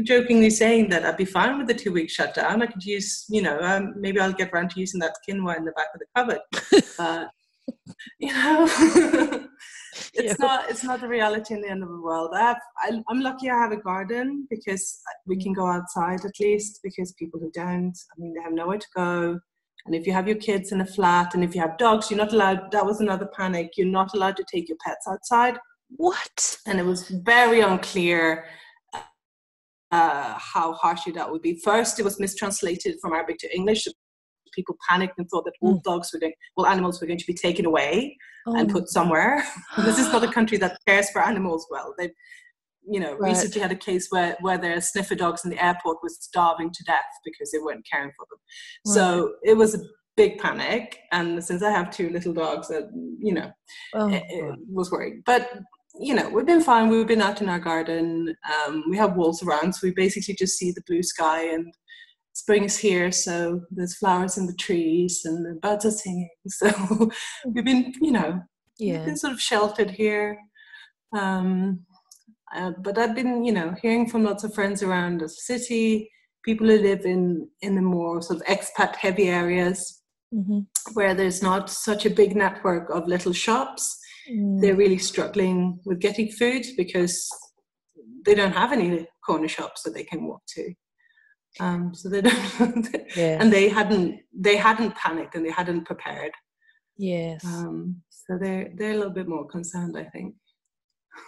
jokingly 0.02 0.50
saying 0.50 0.88
that 0.90 1.04
I'd 1.04 1.16
be 1.16 1.24
fine 1.24 1.58
with 1.58 1.66
the 1.66 1.74
two 1.74 1.92
week 1.92 2.10
shutdown. 2.10 2.62
I 2.62 2.66
could 2.66 2.84
use, 2.84 3.26
you 3.28 3.42
know, 3.42 3.58
um, 3.60 3.94
maybe 3.96 4.20
I'll 4.20 4.32
get 4.32 4.50
around 4.52 4.70
to 4.70 4.80
using 4.80 5.00
that 5.00 5.16
quinoa 5.28 5.56
in 5.56 5.64
the 5.64 5.72
back 5.72 5.88
of 5.94 6.00
the 6.00 6.06
cupboard. 6.14 6.40
uh, 6.98 7.26
you 8.18 8.32
know 8.32 8.64
it's 10.14 10.14
yeah. 10.14 10.34
not 10.38 10.70
it's 10.70 10.84
not 10.84 11.00
the 11.00 11.08
reality 11.08 11.54
in 11.54 11.60
the 11.60 11.68
end 11.68 11.82
of 11.82 11.88
the 11.88 12.00
world 12.00 12.30
I 12.34 12.40
have, 12.40 12.60
I, 12.78 13.02
i'm 13.08 13.20
lucky 13.20 13.50
i 13.50 13.56
have 13.56 13.72
a 13.72 13.76
garden 13.76 14.46
because 14.50 15.00
we 15.26 15.36
can 15.36 15.52
go 15.52 15.66
outside 15.66 16.24
at 16.24 16.40
least 16.40 16.80
because 16.82 17.12
people 17.12 17.40
who 17.40 17.50
don't 17.52 17.96
i 17.96 18.20
mean 18.20 18.34
they 18.34 18.42
have 18.42 18.52
nowhere 18.52 18.78
to 18.78 18.86
go 18.94 19.40
and 19.86 19.94
if 19.94 20.06
you 20.06 20.12
have 20.12 20.28
your 20.28 20.36
kids 20.36 20.72
in 20.72 20.80
a 20.80 20.86
flat 20.86 21.34
and 21.34 21.44
if 21.44 21.54
you 21.54 21.60
have 21.60 21.78
dogs 21.78 22.10
you're 22.10 22.18
not 22.18 22.32
allowed 22.32 22.70
that 22.72 22.84
was 22.84 23.00
another 23.00 23.28
panic 23.36 23.72
you're 23.76 23.86
not 23.86 24.14
allowed 24.14 24.36
to 24.36 24.44
take 24.52 24.68
your 24.68 24.78
pets 24.84 25.06
outside 25.08 25.58
what 25.96 26.58
and 26.66 26.78
it 26.78 26.84
was 26.84 27.08
very 27.08 27.60
unclear 27.60 28.44
uh, 29.92 30.34
how 30.38 30.72
harshly 30.72 31.12
that 31.12 31.30
would 31.30 31.42
be 31.42 31.60
first 31.64 31.98
it 32.00 32.04
was 32.04 32.18
mistranslated 32.18 32.96
from 33.00 33.12
arabic 33.12 33.38
to 33.38 33.54
english 33.54 33.86
people 34.56 34.76
panicked 34.88 35.18
and 35.18 35.28
thought 35.28 35.44
that 35.44 35.52
all 35.60 35.78
mm. 35.78 35.82
dogs 35.82 36.10
were 36.12 36.18
going, 36.18 36.32
all 36.56 36.66
animals 36.66 37.00
were 37.00 37.06
going 37.06 37.18
to 37.18 37.26
be 37.26 37.34
taken 37.34 37.66
away 37.66 38.16
oh. 38.46 38.56
and 38.56 38.70
put 38.70 38.88
somewhere. 38.88 39.44
this 39.78 39.98
is 39.98 40.10
not 40.10 40.24
a 40.24 40.32
country 40.32 40.58
that 40.58 40.78
cares 40.88 41.10
for 41.10 41.22
animals 41.22 41.66
well. 41.70 41.94
They've, 41.96 42.10
you 42.88 42.98
know, 42.98 43.16
right. 43.16 43.28
recently 43.28 43.60
had 43.60 43.72
a 43.72 43.76
case 43.76 44.08
where 44.10 44.36
where 44.40 44.58
their 44.58 44.80
sniffer 44.80 45.14
dogs 45.14 45.44
in 45.44 45.50
the 45.50 45.64
airport 45.64 45.98
was 46.02 46.18
starving 46.20 46.70
to 46.72 46.84
death 46.84 47.12
because 47.24 47.50
they 47.50 47.58
weren't 47.58 47.86
caring 47.90 48.12
for 48.16 48.26
them. 48.30 48.38
Right. 48.86 48.94
So 48.94 49.34
it 49.42 49.56
was 49.56 49.74
a 49.74 49.80
big 50.16 50.38
panic, 50.38 51.00
and 51.12 51.42
since 51.44 51.62
I 51.62 51.70
have 51.70 51.90
two 51.90 52.10
little 52.10 52.32
dogs, 52.32 52.68
that 52.68 52.88
you 53.20 53.34
know, 53.34 53.50
oh, 53.94 54.08
it, 54.08 54.22
it 54.28 54.58
was 54.68 54.92
worried. 54.92 55.22
But 55.26 55.50
you 55.98 56.14
know, 56.14 56.28
we've 56.28 56.46
been 56.46 56.62
fine. 56.62 56.88
We've 56.88 57.06
been 57.06 57.22
out 57.22 57.40
in 57.40 57.48
our 57.48 57.58
garden. 57.58 58.34
Um, 58.66 58.84
we 58.88 58.96
have 58.96 59.16
walls 59.16 59.42
around, 59.42 59.74
so 59.74 59.86
we 59.86 59.92
basically 59.92 60.34
just 60.34 60.58
see 60.58 60.70
the 60.72 60.82
blue 60.86 61.02
sky 61.02 61.48
and 61.52 61.72
spring 62.32 62.64
is 62.64 62.76
here. 62.78 63.10
So 63.10 63.62
there's 63.70 63.96
flowers 63.96 64.36
in 64.36 64.46
the 64.46 64.54
trees 64.54 65.22
and 65.24 65.44
the 65.44 65.58
birds 65.60 65.84
are 65.84 65.90
singing. 65.90 66.28
So 66.48 67.10
we've 67.46 67.64
been, 67.64 67.92
you 68.00 68.12
know, 68.12 68.40
Yeah. 68.78 68.96
we've 68.98 69.06
been 69.06 69.16
sort 69.16 69.32
of 69.32 69.40
sheltered 69.40 69.90
here. 69.90 70.38
Um, 71.16 71.80
uh, 72.54 72.72
but 72.82 72.98
I've 72.98 73.14
been, 73.14 73.44
you 73.44 73.52
know, 73.52 73.74
hearing 73.82 74.08
from 74.08 74.24
lots 74.24 74.44
of 74.44 74.54
friends 74.54 74.82
around 74.82 75.20
the 75.20 75.28
city, 75.28 76.10
people 76.44 76.66
who 76.68 76.78
live 76.78 77.04
in 77.04 77.48
in 77.62 77.74
the 77.74 77.82
more 77.82 78.22
sort 78.22 78.40
of 78.40 78.46
expat 78.46 78.96
heavy 78.96 79.28
areas 79.28 80.02
hmm 80.32 80.60
where 80.92 81.14
there's 81.14 81.42
not 81.42 81.68
such 81.68 82.06
a 82.06 82.10
big 82.10 82.36
network 82.36 82.90
of 82.90 83.08
little 83.08 83.32
shops 83.32 83.98
Mm. 84.30 84.60
they're 84.60 84.74
really 84.76 84.98
struggling 84.98 85.78
with 85.84 86.00
getting 86.00 86.30
food 86.30 86.64
because 86.76 87.28
they 88.24 88.34
don't 88.34 88.52
have 88.54 88.72
any 88.72 89.06
corner 89.24 89.48
shops 89.48 89.82
that 89.82 89.94
they 89.94 90.04
can 90.04 90.26
walk 90.26 90.42
to. 90.48 90.74
Um, 91.60 91.94
so 91.94 92.08
they 92.08 92.20
don't, 92.22 92.88
Yeah. 93.16 93.38
and 93.40 93.52
they 93.52 93.68
hadn't 93.68 94.20
they 94.32 94.56
hadn't 94.56 94.94
panicked 94.96 95.34
and 95.36 95.44
they 95.46 95.50
hadn't 95.50 95.84
prepared. 95.86 96.32
Yes. 96.98 97.44
Um, 97.44 98.02
so 98.10 98.36
they're 98.40 98.70
they're 98.76 98.92
a 98.92 98.96
little 98.96 99.12
bit 99.12 99.28
more 99.28 99.46
concerned, 99.46 99.96
I 99.96 100.04
think. 100.04 100.34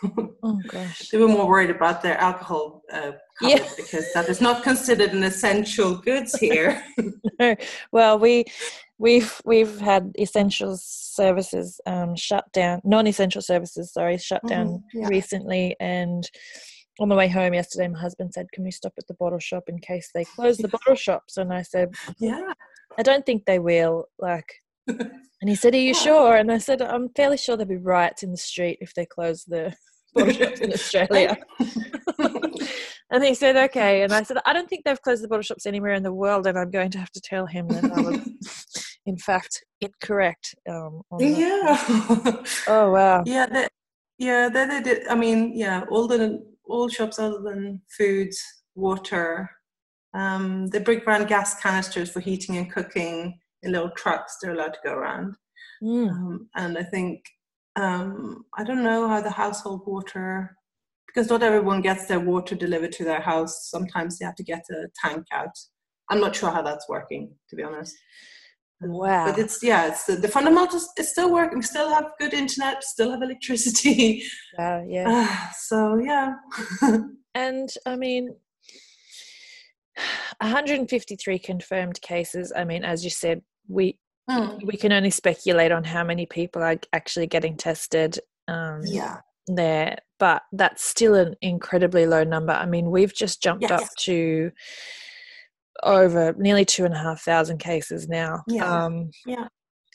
oh 0.42 0.60
gosh. 0.68 1.08
they 1.08 1.18
were 1.18 1.28
more 1.28 1.48
worried 1.48 1.70
about 1.70 2.02
their 2.02 2.18
alcohol 2.18 2.82
uh, 2.92 3.12
Yeah. 3.40 3.66
because 3.76 4.12
that 4.12 4.28
is 4.28 4.40
not 4.40 4.62
considered 4.62 5.12
an 5.12 5.22
essential 5.24 5.94
goods 5.96 6.38
here. 6.38 6.82
well, 7.92 8.18
we 8.18 8.44
we've 8.98 9.40
we've 9.44 9.78
had 9.80 10.12
essential 10.18 10.76
services 10.76 11.80
um, 11.86 12.14
shut 12.16 12.50
down, 12.52 12.80
non-essential 12.84 13.42
services, 13.42 13.92
sorry, 13.92 14.18
shut 14.18 14.42
down 14.46 14.66
Mhm, 14.66 14.82
yeah. 14.94 15.08
recently. 15.08 15.76
And 15.80 16.28
on 17.00 17.08
the 17.08 17.14
way 17.14 17.28
home 17.28 17.54
yesterday, 17.54 17.88
my 17.88 17.98
husband 17.98 18.34
said, 18.34 18.50
"Can 18.52 18.64
we 18.64 18.70
stop 18.70 18.92
at 18.98 19.06
the 19.06 19.14
bottle 19.14 19.38
shop 19.38 19.64
in 19.68 19.78
case 19.78 20.10
they 20.12 20.24
close 20.24 20.58
the 20.58 20.68
bottle 20.68 20.96
shops?" 20.96 21.36
And 21.36 21.52
I 21.52 21.62
said, 21.62 21.90
yeah. 22.18 22.52
"I 22.98 23.02
don't 23.02 23.24
think 23.24 23.44
they 23.44 23.58
will." 23.60 24.06
Like, 24.18 24.52
and 24.86 25.48
he 25.48 25.54
said, 25.54 25.74
"Are 25.74 25.78
you 25.78 25.94
sure?" 25.94 26.36
And 26.36 26.50
I 26.50 26.58
said, 26.58 26.82
"I'm 26.82 27.08
fairly 27.16 27.36
sure 27.36 27.56
there'll 27.56 27.68
be 27.68 27.76
riots 27.76 28.22
in 28.22 28.32
the 28.32 28.36
street 28.36 28.78
if 28.80 28.94
they 28.94 29.06
close 29.06 29.44
the 29.44 29.74
bottle 30.14 30.32
shops 30.34 30.60
in 30.60 30.72
Australia." 30.72 31.36
And 33.10 33.24
he 33.24 33.34
said, 33.34 33.56
okay. 33.56 34.02
And 34.02 34.12
I 34.12 34.22
said, 34.22 34.36
I 34.44 34.52
don't 34.52 34.68
think 34.68 34.84
they've 34.84 35.00
closed 35.00 35.22
the 35.24 35.28
bottle 35.28 35.42
shops 35.42 35.64
anywhere 35.64 35.94
in 35.94 36.02
the 36.02 36.12
world. 36.12 36.46
And 36.46 36.58
I'm 36.58 36.70
going 36.70 36.90
to 36.90 36.98
have 36.98 37.10
to 37.12 37.20
tell 37.20 37.46
him 37.46 37.66
that 37.68 37.84
I 37.84 38.00
was, 38.02 38.87
in 39.08 39.16
fact, 39.16 39.64
incorrect. 39.80 40.54
Um, 40.70 41.00
yeah. 41.18 41.76
Oh, 42.68 42.90
wow. 42.92 43.22
Yeah, 43.24 43.46
they, 43.46 43.66
yeah, 44.18 44.48
they, 44.50 44.66
they 44.66 44.82
did. 44.82 45.08
I 45.08 45.14
mean, 45.14 45.52
yeah, 45.56 45.84
all 45.90 46.06
the 46.06 46.44
all 46.66 46.88
shops 46.90 47.18
other 47.18 47.40
than 47.40 47.80
food, 47.96 48.30
water, 48.74 49.50
um, 50.12 50.66
they 50.68 50.80
bring 50.80 51.00
around 51.06 51.26
gas 51.26 51.58
canisters 51.62 52.10
for 52.10 52.20
heating 52.20 52.58
and 52.58 52.70
cooking 52.70 53.38
in 53.62 53.72
little 53.72 53.90
trucks. 53.96 54.36
They're 54.40 54.52
allowed 54.52 54.74
to 54.74 54.80
go 54.84 54.92
around, 54.92 55.34
Mm. 55.82 56.10
um, 56.10 56.48
and 56.54 56.76
I 56.76 56.82
think 56.82 57.24
um, 57.76 58.44
I 58.58 58.64
don't 58.64 58.82
know 58.82 59.08
how 59.08 59.20
the 59.22 59.30
household 59.30 59.82
water 59.86 60.54
because 61.06 61.30
not 61.30 61.42
everyone 61.42 61.80
gets 61.80 62.06
their 62.06 62.20
water 62.20 62.54
delivered 62.54 62.92
to 62.92 63.04
their 63.04 63.20
house. 63.20 63.70
Sometimes 63.70 64.18
they 64.18 64.26
have 64.26 64.34
to 64.36 64.44
get 64.52 64.64
a 64.70 64.88
tank 65.02 65.24
out. 65.32 65.56
I'm 66.10 66.20
not 66.20 66.36
sure 66.36 66.50
how 66.50 66.62
that's 66.62 66.88
working, 66.88 67.34
to 67.48 67.56
be 67.56 67.62
honest. 67.62 67.94
Wow. 68.80 69.26
But 69.30 69.38
it's 69.38 69.62
yeah, 69.62 69.88
it's 69.88 70.04
the, 70.04 70.16
the 70.16 70.28
fundamentals. 70.28 70.88
It's 70.96 71.10
still 71.10 71.32
working. 71.32 71.58
We 71.58 71.64
still 71.64 71.88
have 71.88 72.12
good 72.20 72.32
internet. 72.32 72.84
Still 72.84 73.10
have 73.10 73.22
electricity. 73.22 74.22
Wow, 74.56 74.84
yeah. 74.88 75.04
Ah, 75.08 75.52
so 75.58 75.96
yeah. 75.96 76.34
And 77.34 77.68
I 77.86 77.94
mean, 77.94 78.34
153 80.40 81.38
confirmed 81.38 82.00
cases. 82.00 82.52
I 82.56 82.64
mean, 82.64 82.84
as 82.84 83.04
you 83.04 83.10
said, 83.10 83.42
we 83.68 83.98
Mm, 84.28 84.62
we 84.64 84.76
can 84.76 84.92
only 84.92 85.10
speculate 85.10 85.72
on 85.72 85.84
how 85.84 86.04
many 86.04 86.26
people 86.26 86.62
are 86.62 86.76
actually 86.92 87.26
getting 87.26 87.56
tested 87.56 88.18
um, 88.46 88.82
yeah. 88.84 89.20
there, 89.46 89.96
but 90.18 90.42
that's 90.52 90.84
still 90.84 91.14
an 91.14 91.34
incredibly 91.40 92.04
low 92.04 92.24
number. 92.24 92.52
I 92.52 92.66
mean, 92.66 92.90
we've 92.90 93.14
just 93.14 93.42
jumped 93.42 93.62
Yes. 93.62 93.70
up 93.82 93.88
to 94.00 94.50
over 95.82 96.34
nearly 96.38 96.64
two 96.64 96.84
and 96.84 96.94
a 96.94 96.98
half 96.98 97.22
thousand 97.22 97.58
cases 97.58 98.08
now. 98.08 98.42
Yeah. 98.48 98.64
Um, 98.84 99.10
Yeah. 99.26 99.48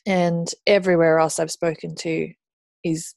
and 0.06 0.48
everywhere 0.66 1.18
else 1.18 1.38
I've 1.38 1.50
spoken 1.50 1.94
to 1.96 2.32
is 2.84 3.14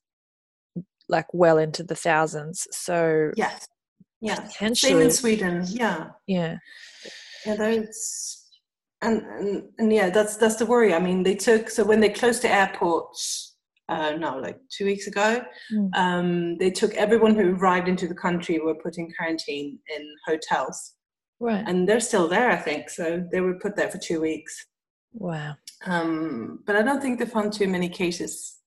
like 1.09 1.27
well 1.33 1.57
into 1.57 1.83
the 1.83 1.95
thousands. 1.95 2.67
So 2.71 3.31
Yes. 3.36 3.67
Yeah. 4.21 4.47
Same 4.74 5.00
in 5.01 5.12
Sweden. 5.12 5.63
Yeah. 5.67 6.07
yeah, 6.27 6.57
Yeah. 7.45 7.55
There's 7.55 8.43
and, 9.01 9.21
and 9.21 9.63
and 9.77 9.93
yeah, 9.93 10.09
that's 10.09 10.38
that's 10.38 10.55
the 10.55 10.65
worry. 10.65 10.93
I 10.93 11.00
mean, 11.00 11.21
they 11.24 11.36
took 11.36 11.69
so 11.69 11.83
when 11.83 12.00
they 12.00 12.09
closed 12.09 12.41
the 12.41 12.50
airports. 12.51 13.43
Uh, 13.89 14.12
no, 14.19 14.38
like 14.38 14.57
two 14.69 14.83
weeks 14.83 15.07
ago, 15.07 15.41
Mm. 15.74 15.89
um, 15.95 16.57
they 16.57 16.69
took 16.69 16.93
everyone 16.95 17.36
who 17.36 17.55
arrived 17.55 17.88
into 17.88 18.05
the 18.05 18.13
country 18.15 18.59
were 18.59 18.75
put 18.75 18.97
in 18.97 19.07
quarantine 19.17 19.79
in 19.95 20.15
hotels, 20.27 20.95
right. 21.39 21.63
and 21.67 21.88
they're 21.88 22.00
still 22.00 22.27
there, 22.27 22.50
I 22.51 22.58
think. 22.58 22.89
So 22.89 23.25
they 23.32 23.41
were 23.41 23.60
put 23.60 23.75
there 23.75 23.89
for 23.89 23.98
two 23.98 24.22
weeks. 24.22 24.65
Wow, 25.13 25.56
Um, 25.86 26.60
but 26.65 26.75
I 26.75 26.82
don't 26.84 27.01
think 27.01 27.17
they 27.20 27.25
found 27.25 27.51
too 27.53 27.67
many 27.67 27.89
cases 27.89 28.58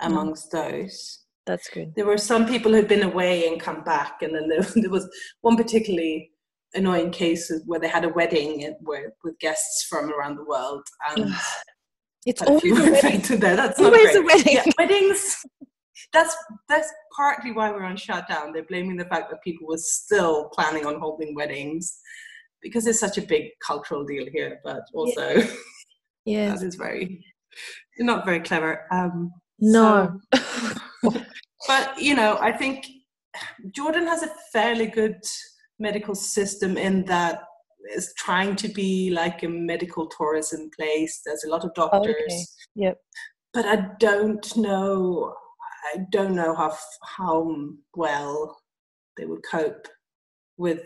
amongst 0.00 0.50
those. 0.50 1.20
that's 1.46 1.68
good. 1.70 1.94
There 1.94 2.06
were 2.06 2.18
some 2.18 2.46
people 2.46 2.72
who'd 2.72 2.88
been 2.88 3.02
away 3.04 3.46
and 3.48 3.60
come 3.60 3.82
back, 3.84 4.22
and 4.22 4.34
then 4.34 4.48
there, 4.48 4.62
there 4.76 4.90
was 4.90 5.08
one 5.42 5.56
particularly 5.56 6.30
annoying 6.74 7.10
case 7.12 7.50
where 7.66 7.78
they 7.80 7.88
had 7.88 8.04
a 8.04 8.08
wedding 8.08 8.64
and- 8.64 8.76
where, 8.80 9.12
with 9.22 9.38
guests 9.38 9.84
from 9.88 10.12
around 10.12 10.36
the 10.36 10.44
world, 10.44 10.84
and 11.10 11.32
It's 12.26 12.40
always 12.42 12.64
a 12.78 12.90
wedding. 12.92 13.20
there. 13.38 13.54
That's 13.56 13.78
not 13.78 13.92
Always 13.92 14.16
a 14.16 14.22
wedding. 14.22 14.54
Yeah, 14.56 14.64
weddings. 14.78 15.36
That's 16.12 16.36
that's 16.68 16.92
partly 17.16 17.52
why 17.52 17.70
we're 17.70 17.84
on 17.84 17.96
shutdown. 17.96 18.52
They're 18.52 18.64
blaming 18.64 18.96
the 18.96 19.04
fact 19.04 19.30
that 19.30 19.42
people 19.42 19.66
were 19.68 19.78
still 19.78 20.48
planning 20.50 20.86
on 20.86 20.98
holding 20.98 21.34
weddings 21.34 21.98
because 22.62 22.86
it's 22.86 23.00
such 23.00 23.18
a 23.18 23.22
big 23.22 23.50
cultural 23.64 24.04
deal 24.04 24.26
here, 24.32 24.60
but 24.64 24.82
also 24.94 25.42
Yeah, 26.24 26.54
that 26.54 26.62
is 26.62 26.76
very 26.76 27.24
not 27.98 28.24
very 28.24 28.40
clever. 28.40 28.86
Um, 28.90 29.30
no. 29.58 30.20
but 31.02 31.98
you 31.98 32.14
know, 32.14 32.38
I 32.40 32.52
think 32.52 32.86
Jordan 33.74 34.06
has 34.06 34.22
a 34.22 34.30
fairly 34.52 34.86
good 34.86 35.20
medical 35.78 36.14
system 36.14 36.76
in 36.76 37.04
that 37.06 37.42
it's 37.90 38.14
trying 38.14 38.56
to 38.56 38.68
be 38.68 39.10
like 39.10 39.42
a 39.42 39.48
medical 39.48 40.06
tourism 40.06 40.70
place. 40.74 41.20
There's 41.24 41.44
a 41.44 41.50
lot 41.50 41.64
of 41.64 41.74
doctors, 41.74 42.14
okay. 42.18 42.44
Yep. 42.76 42.98
but 43.52 43.66
I 43.66 43.88
don't 44.00 44.56
know. 44.56 45.34
I 45.84 45.98
don't 46.10 46.34
know 46.34 46.54
how 46.54 46.76
how 47.16 47.56
well 47.94 48.56
they 49.16 49.26
would 49.26 49.42
cope 49.50 49.86
with 50.56 50.82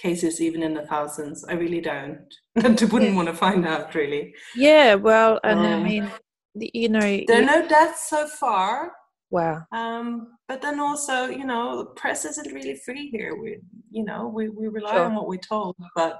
cases 0.00 0.40
even 0.40 0.62
in 0.62 0.74
the 0.74 0.86
thousands. 0.86 1.44
I 1.44 1.54
really 1.54 1.80
don't. 1.80 2.24
I 2.56 2.68
wouldn't 2.68 3.16
want 3.16 3.28
to 3.28 3.34
find 3.34 3.66
out 3.66 3.94
really. 3.94 4.34
Yeah, 4.56 4.94
well, 4.94 5.38
and 5.44 5.60
I 5.60 5.72
Um, 5.74 5.82
mean, 5.84 6.10
the- 6.54 6.70
you 6.74 6.88
know, 6.88 7.00
There 7.26 7.42
are 7.42 7.60
no 7.60 7.68
deaths 7.68 8.08
so 8.08 8.26
far. 8.26 8.92
wow. 9.30 9.62
Um, 9.72 10.36
but 10.48 10.60
then 10.62 10.80
also, 10.80 11.26
you 11.26 11.44
know, 11.44 11.78
the 11.78 11.86
press 12.00 12.24
isn't 12.24 12.52
really 12.52 12.76
free 12.84 13.08
here. 13.10 13.36
We, 13.40 13.60
you 13.90 14.04
know, 14.04 14.28
we, 14.28 14.48
we 14.48 14.68
rely 14.68 14.92
Sure. 14.92 15.04
on 15.04 15.14
what 15.14 15.28
we're 15.28 15.38
told, 15.54 15.76
but 15.94 16.18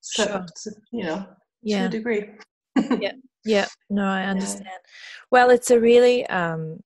so, 0.00 0.24
Sure. 0.24 0.46
you 0.92 1.04
know, 1.04 1.26
yeah. 1.62 1.80
to 1.82 1.86
a 1.86 1.88
degree. 1.88 2.24
Yeah, 3.00 3.12
no, 3.90 4.04
I 4.04 4.24
understand. 4.24 4.78
Well, 5.30 5.50
it's 5.50 5.70
a 5.70 5.78
really 5.80 6.26
um 6.26 6.80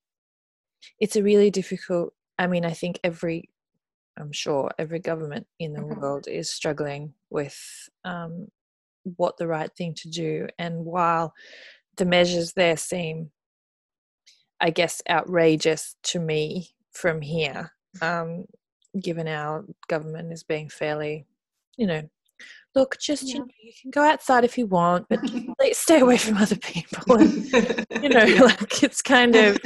it's 1.01 1.17
a 1.17 1.23
really 1.23 1.51
difficult 1.51 2.15
I 2.39 2.47
mean, 2.47 2.65
I 2.65 2.73
think 2.73 3.01
every 3.03 3.51
I'm 4.19 4.33
sure 4.33 4.71
every 4.79 5.01
government 5.01 5.47
in 5.59 5.75
the 5.75 5.81
Mhm. 5.83 6.01
world 6.01 6.29
is 6.29 6.51
struggling 6.51 7.15
with 7.31 7.59
um 8.05 8.49
what 9.17 9.37
the 9.39 9.49
right 9.49 9.75
thing 9.77 9.95
to 9.95 10.09
do 10.11 10.49
and 10.59 10.85
while 10.85 11.35
the 11.97 12.05
measures 12.07 12.55
there 12.55 12.77
seem 12.77 13.33
I 14.61 14.71
guess 14.71 15.03
outrageous 15.09 15.97
to 16.05 16.19
me 16.19 16.71
from 16.93 17.21
here 17.23 17.73
um 18.03 18.45
given 19.01 19.29
our 19.29 19.65
government 19.89 20.33
is 20.33 20.43
being 20.43 20.69
fairly 20.69 21.27
you 21.77 21.87
know 21.87 22.09
look 22.79 22.97
just 23.01 23.25
you, 23.29 23.41
know, 23.41 23.47
you 23.63 23.73
can 23.81 23.91
go 23.91 24.03
outside 24.03 24.45
if 24.45 24.57
you 24.59 24.67
want 24.67 25.07
but 25.09 25.21
stay 25.73 26.01
away 26.01 26.17
from 26.17 26.37
other 26.37 26.57
people. 26.57 27.17
And 27.17 27.45
you 28.03 28.09
know 28.09 28.25
like 28.45 28.83
it's 28.83 29.03
kind 29.03 29.35
of 29.37 29.59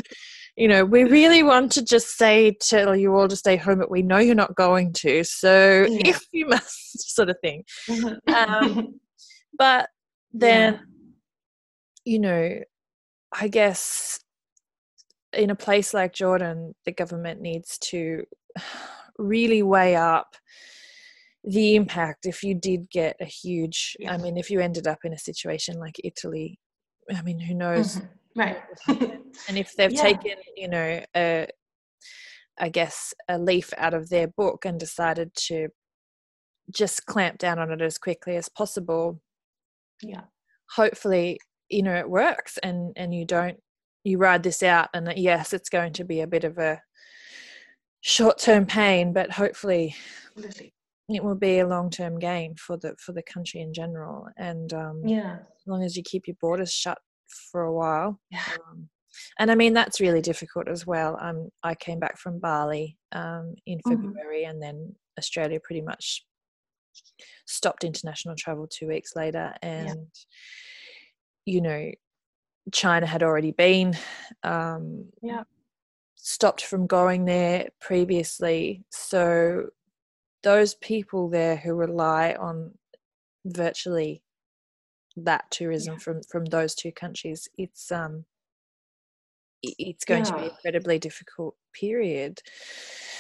you 0.57 0.69
know 0.69 0.85
we 0.85 1.04
really 1.04 1.42
want 1.42 1.73
to 1.73 1.83
just 1.85 2.16
say 2.16 2.57
tell 2.61 2.95
you 2.97 3.14
all 3.16 3.28
to 3.28 3.37
stay 3.37 3.57
home 3.57 3.78
but 3.78 3.90
we 3.90 4.02
know 4.02 4.19
you're 4.19 4.35
not 4.35 4.54
going 4.54 4.92
to 4.95 5.25
so 5.25 5.87
Yeah. 5.88 6.11
if 6.11 6.21
you 6.33 6.47
must 6.47 7.14
sort 7.14 7.31
of 7.31 7.37
thing. 7.40 7.64
Um, 7.90 8.35
um, 8.35 9.00
but 9.59 9.88
then 10.33 10.81
you 12.04 12.19
know 12.19 12.59
i 13.33 13.47
guess 13.49 14.19
in 15.35 15.50
a 15.50 15.54
place 15.54 15.95
like 15.95 16.12
Jordan, 16.12 16.75
the 16.85 16.92
government 16.92 17.40
needs 17.40 17.78
to 17.78 18.25
really 19.19 19.62
weigh 19.62 19.97
up 19.97 20.37
the 21.45 21.75
impact 21.75 22.25
if 22.25 22.43
you 22.43 22.55
did 22.55 22.89
get 22.91 23.17
a 23.21 23.25
huge 23.25 23.97
i 24.09 24.17
mean 24.17 24.37
if 24.37 24.51
you 24.51 24.61
ended 24.61 24.87
up 24.87 24.99
in 25.05 25.13
a 25.13 25.19
situation 25.19 25.79
like 25.79 26.01
italy 26.05 26.59
i 27.17 27.23
mean 27.23 27.39
who 27.39 27.55
knows 27.55 27.97
mm-hmm. 27.97 28.41
right. 28.41 28.59
and 29.49 29.59
if 29.59 29.75
they've 29.77 29.93
yeah. 29.93 30.03
taken 30.03 30.37
you 30.57 30.69
know 30.69 31.03
a 31.17 31.49
i 32.61 32.69
guess 32.69 33.13
a 33.29 33.39
leaf 33.39 33.73
out 33.77 33.95
of 33.95 34.09
their 34.09 34.29
book 34.29 34.65
and 34.65 34.79
decided 34.79 35.35
to 35.35 35.69
just 36.71 37.07
clamp 37.07 37.39
down 37.39 37.59
on 37.59 37.73
it 37.73 37.83
as 37.83 37.99
quickly 37.99 38.37
as 38.37 38.49
possible 38.49 39.21
yeah. 40.01 40.23
hopefully 40.77 41.41
you 41.69 41.83
know 41.83 41.95
it 41.95 42.09
works 42.09 42.57
and 42.63 42.93
and 42.97 43.13
you 43.13 43.25
don't 43.25 43.59
you 44.05 44.17
ride 44.17 44.45
this 44.45 44.63
out 44.63 44.89
and 44.95 45.13
yes 45.17 45.53
it's 45.53 45.69
going 45.69 45.93
to 45.93 46.05
be 46.05 46.21
a 46.21 46.27
bit 46.27 46.45
of 46.45 46.59
a 46.59 46.81
short 48.01 48.39
term 48.39 48.65
pain 48.65 49.13
but 49.13 49.33
hopefully 49.33 49.95
it 51.14 51.25
will 51.25 51.35
be 51.35 51.59
a 51.59 51.66
long 51.66 51.90
term 51.90 52.19
gain 52.19 52.54
for 52.57 52.76
the 52.76 52.95
for 52.99 53.12
the 53.12 53.23
country 53.23 53.61
in 53.61 53.73
general 53.73 54.28
and 54.37 54.73
um 54.73 55.02
yeah 55.07 55.37
as 55.40 55.66
long 55.66 55.83
as 55.83 55.97
you 55.97 56.02
keep 56.02 56.26
your 56.26 56.37
borders 56.40 56.73
shut 56.73 56.99
for 57.50 57.62
a 57.62 57.73
while 57.73 58.21
yeah. 58.31 58.42
Um, 58.71 58.88
and 59.38 59.50
I 59.50 59.54
mean 59.54 59.73
that's 59.73 60.00
really 60.00 60.21
difficult 60.21 60.69
as 60.69 60.87
well. 60.87 61.19
Um, 61.21 61.49
I 61.62 61.75
came 61.75 61.99
back 61.99 62.19
from 62.19 62.38
Bali 62.38 62.97
um, 63.12 63.54
in 63.66 63.78
mm-hmm. 63.78 63.90
February, 63.90 64.42
mm-hmm. 64.42 64.50
and 64.50 64.62
then 64.62 64.95
Australia 65.19 65.61
pretty 65.62 65.83
much 65.83 66.25
stopped 67.47 67.85
international 67.85 68.37
travel 68.37 68.66
two 68.66 68.88
weeks 68.88 69.14
later, 69.16 69.54
and 69.62 70.09
yeah. 71.47 71.54
you 71.54 71.61
know 71.61 71.90
China 72.73 73.07
had 73.07 73.23
already 73.23 73.52
been 73.52 73.97
um, 74.42 75.07
yeah. 75.23 75.42
stopped 76.16 76.64
from 76.64 76.87
going 76.87 77.25
there 77.25 77.69
previously. 77.81 78.85
So 78.90 79.71
those 80.43 80.75
people 80.75 81.29
there 81.29 81.57
who 81.57 81.75
rely 81.75 82.35
on 82.39 82.73
virtually 83.45 84.23
that 85.17 85.51
tourism 85.51 85.95
yeah. 85.95 85.99
from 85.99 86.23
from 86.23 86.45
those 86.47 86.75
two 86.75 86.93
countries, 86.93 87.49
it's 87.59 87.93
um 87.93 88.25
it's 89.63 90.05
going 90.05 90.25
yeah. 90.25 90.31
to 90.31 90.37
be 90.37 90.43
an 90.45 90.51
incredibly 90.51 90.99
difficult 90.99 91.55
period. 91.79 92.41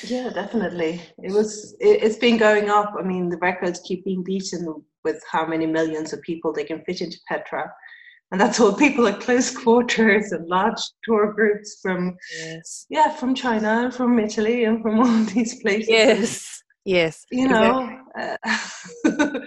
Yeah, 0.04 0.30
definitely. 0.30 1.00
It 1.22 1.32
was. 1.32 1.76
It, 1.80 2.02
it's 2.02 2.16
been 2.16 2.36
going 2.36 2.68
up. 2.68 2.94
I 2.98 3.02
mean, 3.02 3.28
the 3.28 3.36
records 3.36 3.80
keep 3.84 4.04
being 4.04 4.24
beaten 4.24 4.82
with 5.04 5.22
how 5.30 5.46
many 5.46 5.66
millions 5.66 6.12
of 6.12 6.20
people 6.22 6.52
they 6.52 6.64
can 6.64 6.82
fit 6.84 7.00
into 7.00 7.18
Petra 7.28 7.72
and 8.32 8.40
that's 8.40 8.58
all 8.58 8.72
people 8.72 9.06
at 9.06 9.20
close 9.20 9.56
quarters 9.62 10.32
and 10.32 10.48
large 10.48 10.80
tour 11.04 11.32
groups 11.32 11.78
from 11.80 12.16
yes. 12.36 12.86
yeah 12.90 13.10
from 13.10 13.34
china 13.34 13.90
from 13.92 14.18
italy 14.18 14.64
and 14.64 14.82
from 14.82 14.98
all 15.00 15.24
these 15.24 15.60
places 15.62 15.88
yes 15.88 16.61
yes 16.84 17.24
you 17.30 17.48
know 17.48 17.98
uh, 18.18 18.36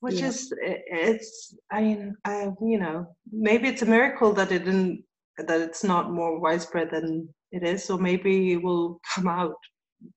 which 0.00 0.20
yeah. 0.20 0.26
is 0.26 0.52
it's 0.62 1.54
i 1.72 1.82
mean 1.82 2.14
i 2.24 2.48
you 2.60 2.78
know 2.78 3.06
maybe 3.32 3.68
it's 3.68 3.82
a 3.82 3.86
miracle 3.86 4.32
that 4.32 4.52
it 4.52 4.64
didn't 4.64 5.02
that 5.38 5.60
it's 5.60 5.84
not 5.84 6.12
more 6.12 6.38
widespread 6.38 6.90
than 6.90 7.28
it 7.52 7.62
is 7.62 7.90
or 7.90 7.98
maybe 7.98 8.52
it 8.52 8.62
will 8.62 9.00
come 9.14 9.28
out 9.28 9.56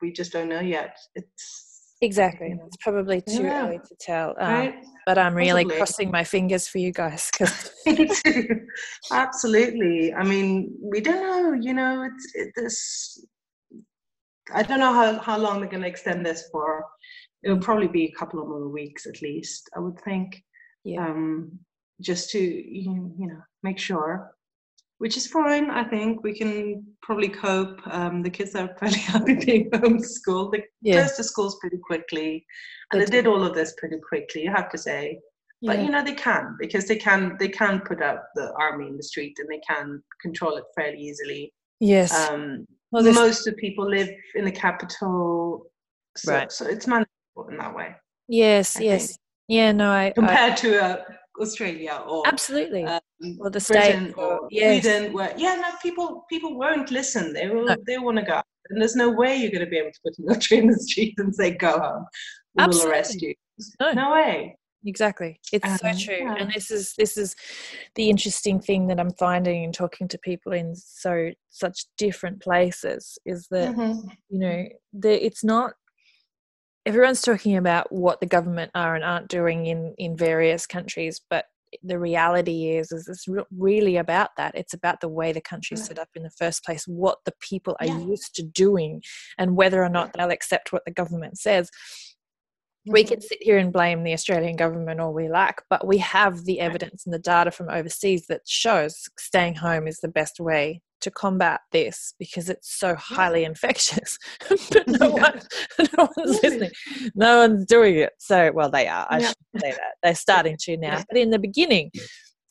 we 0.01 0.11
just 0.11 0.31
don't 0.31 0.49
know 0.49 0.59
yet 0.59 0.95
it's 1.15 1.69
Exactly. 2.01 2.57
It's 2.65 2.77
probably 2.77 3.21
too 3.21 3.43
yeah. 3.43 3.67
early 3.67 3.79
to 3.79 3.95
tell. 3.99 4.29
Um, 4.39 4.53
right? 4.53 4.75
But 5.05 5.17
I'm 5.17 5.35
really 5.35 5.65
crossing 5.65 6.09
my 6.11 6.23
fingers 6.23 6.67
for 6.67 6.77
you 6.77 6.93
guys. 6.93 7.29
Cause 7.31 7.71
Absolutely. 9.11 10.13
I 10.13 10.23
mean, 10.23 10.73
we 10.81 11.01
don't 11.01 11.21
know. 11.21 11.53
You 11.59 11.73
know, 11.73 12.03
it's 12.03 12.31
it, 12.35 12.49
this. 12.55 13.25
I 14.53 14.63
don't 14.63 14.79
know 14.79 14.93
how, 14.93 15.19
how 15.19 15.37
long 15.37 15.59
they're 15.59 15.69
going 15.69 15.83
to 15.83 15.89
extend 15.89 16.25
this 16.25 16.49
for. 16.51 16.85
It'll 17.43 17.59
probably 17.59 17.87
be 17.87 18.05
a 18.05 18.11
couple 18.11 18.41
of 18.41 18.47
more 18.47 18.69
weeks 18.69 19.05
at 19.05 19.21
least, 19.21 19.69
I 19.75 19.79
would 19.79 19.99
think. 20.01 20.43
Yeah. 20.83 21.05
Um, 21.05 21.59
just 22.01 22.29
to 22.29 22.39
you 22.39 23.27
know 23.27 23.41
make 23.61 23.77
sure 23.77 24.33
which 24.99 25.15
is 25.15 25.27
fine. 25.27 25.69
I 25.69 25.85
think 25.85 26.23
we 26.23 26.37
can 26.37 26.85
probably 27.01 27.29
cope. 27.29 27.79
Um, 27.87 28.21
the 28.21 28.29
kids 28.29 28.53
are 28.53 28.75
fairly 28.77 28.99
happy 29.13 29.33
being 29.33 29.71
homeschooled. 29.71 30.51
They 30.51 30.65
yeah. 30.81 30.99
closed 30.99 31.17
the 31.17 31.23
schools 31.23 31.57
pretty 31.59 31.77
quickly, 31.77 32.45
and 32.91 33.01
they, 33.01 33.05
they 33.05 33.11
did 33.11 33.27
all 33.27 33.43
of 33.43 33.55
this 33.55 33.73
pretty 33.77 33.97
quickly. 34.07 34.43
You 34.43 34.51
have 34.51 34.69
to 34.71 34.77
say, 34.77 35.19
yeah. 35.61 35.73
but 35.73 35.83
you 35.83 35.89
know 35.89 36.03
they 36.03 36.13
can 36.13 36.55
because 36.59 36.85
they 36.85 36.97
can 36.97 37.37
they 37.39 37.47
can 37.47 37.79
put 37.79 38.01
out 38.01 38.19
the 38.35 38.53
army 38.59 38.87
in 38.87 38.97
the 38.97 39.03
street 39.03 39.37
and 39.39 39.47
they 39.49 39.61
can 39.67 40.03
control 40.21 40.57
it 40.57 40.65
fairly 40.75 40.99
easily. 40.99 41.53
Yes. 41.79 42.13
Um, 42.29 42.67
well, 42.91 43.03
most 43.13 43.47
of 43.47 43.55
people 43.57 43.89
live 43.89 44.09
in 44.35 44.45
the 44.45 44.51
capital, 44.51 45.71
so, 46.17 46.33
right. 46.33 46.51
so 46.51 46.65
it's 46.67 46.87
manageable 46.87 47.47
in 47.49 47.57
that 47.57 47.75
way. 47.75 47.95
Yes. 48.27 48.77
I 48.77 48.81
yes. 48.81 49.07
Think. 49.07 49.19
Yeah. 49.47 49.71
No. 49.71 49.91
I 49.91 50.11
compared 50.15 50.53
I, 50.53 50.55
to 50.55 50.75
a 50.77 51.05
Australia 51.39 52.01
or 52.07 52.27
absolutely 52.27 52.83
um, 52.83 52.99
or 53.39 53.49
the 53.49 53.59
state 53.59 54.13
or 54.17 54.47
yes. 54.51 54.83
Sweden 54.83 55.13
where 55.13 55.33
yeah 55.37 55.55
no 55.55 55.69
people 55.81 56.25
people 56.29 56.57
won't 56.57 56.91
listen 56.91 57.33
they 57.33 57.47
will 57.47 57.65
no. 57.65 57.75
they 57.87 57.97
want 57.97 58.17
to 58.17 58.23
go 58.23 58.41
and 58.69 58.81
there's 58.81 58.95
no 58.95 59.09
way 59.09 59.35
you're 59.37 59.51
going 59.51 59.63
to 59.63 59.69
be 59.69 59.77
able 59.77 59.91
to 59.91 59.99
put 60.03 60.17
a 60.17 60.21
military 60.21 60.61
in 60.61 60.67
the 60.71 60.79
street 60.79 61.13
and 61.17 61.33
say 61.33 61.51
go 61.51 61.79
home 61.79 62.05
we 62.55 62.63
absolutely. 62.63 62.89
will 62.89 62.93
arrest 62.93 63.21
you 63.21 63.33
no, 63.79 63.91
no 63.93 64.11
way 64.11 64.55
exactly 64.85 65.39
it's 65.51 65.67
um, 65.67 65.77
so 65.77 66.05
true 66.05 66.17
yeah. 66.19 66.35
and 66.39 66.51
this 66.53 66.71
is 66.71 66.93
this 66.97 67.17
is 67.17 67.35
the 67.95 68.09
interesting 68.09 68.59
thing 68.59 68.87
that 68.87 68.99
i'm 68.99 69.11
finding 69.13 69.63
in 69.63 69.71
talking 69.71 70.07
to 70.07 70.17
people 70.19 70.53
in 70.53 70.75
so 70.75 71.31
such 71.49 71.85
different 71.97 72.41
places 72.41 73.17
is 73.25 73.47
that 73.51 73.75
mm-hmm. 73.75 74.07
you 74.29 74.39
know 74.39 74.65
that 74.93 75.25
it's 75.25 75.43
not 75.43 75.73
everyone's 76.85 77.21
talking 77.21 77.57
about 77.57 77.91
what 77.91 78.19
the 78.19 78.25
government 78.25 78.71
are 78.73 78.95
and 78.95 79.03
aren't 79.03 79.27
doing 79.27 79.65
in 79.65 79.93
in 79.97 80.15
various 80.15 80.65
countries 80.65 81.19
but 81.29 81.45
the 81.83 81.99
reality 81.99 82.69
is 82.69 82.91
is 82.91 83.07
it's 83.07 83.27
really 83.55 83.97
about 83.97 84.29
that 84.37 84.55
it's 84.55 84.73
about 84.73 85.01
the 85.01 85.07
way 85.07 85.31
the 85.31 85.41
country's 85.41 85.85
set 85.85 85.99
up 85.99 86.07
in 86.15 86.23
the 86.23 86.31
first 86.31 86.63
place 86.63 86.85
what 86.87 87.19
the 87.25 87.33
people 87.41 87.75
are 87.79 87.85
yeah. 87.85 87.99
used 87.99 88.33
to 88.33 88.43
doing 88.43 89.01
and 89.37 89.55
whether 89.55 89.83
or 89.83 89.89
not 89.89 90.11
they'll 90.13 90.31
accept 90.31 90.73
what 90.73 90.83
the 90.85 90.91
government 90.91 91.37
says 91.37 91.69
we 92.85 93.03
can 93.03 93.21
sit 93.21 93.39
here 93.41 93.57
and 93.57 93.73
blame 93.73 94.03
the 94.03 94.13
Australian 94.13 94.55
government 94.55 94.99
all 94.99 95.13
we 95.13 95.29
like, 95.29 95.61
but 95.69 95.85
we 95.85 95.97
have 95.97 96.45
the 96.45 96.59
evidence 96.59 97.05
and 97.05 97.13
the 97.13 97.19
data 97.19 97.51
from 97.51 97.69
overseas 97.69 98.27
that 98.27 98.41
shows 98.47 99.09
staying 99.17 99.55
home 99.55 99.87
is 99.87 99.99
the 99.99 100.07
best 100.07 100.39
way 100.39 100.81
to 101.01 101.11
combat 101.11 101.61
this 101.71 102.13
because 102.19 102.49
it's 102.49 102.77
so 102.79 102.95
highly 102.95 103.43
infectious. 103.45 104.17
but 104.49 104.87
no, 104.87 105.09
one, 105.09 105.41
no 105.97 106.09
one's 106.17 106.41
listening. 106.43 106.71
No 107.15 107.39
one's 107.39 107.65
doing 107.65 107.97
it. 107.97 108.13
So, 108.19 108.51
well, 108.53 108.69
they 108.69 108.87
are. 108.87 109.07
I 109.09 109.19
yeah. 109.19 109.27
should 109.27 109.61
say 109.61 109.71
that. 109.71 109.95
They're 110.03 110.15
starting 110.15 110.57
to 110.61 110.77
now. 110.77 110.97
Yeah. 110.97 111.03
But 111.09 111.19
in 111.19 111.29
the 111.29 111.39
beginning, 111.39 111.91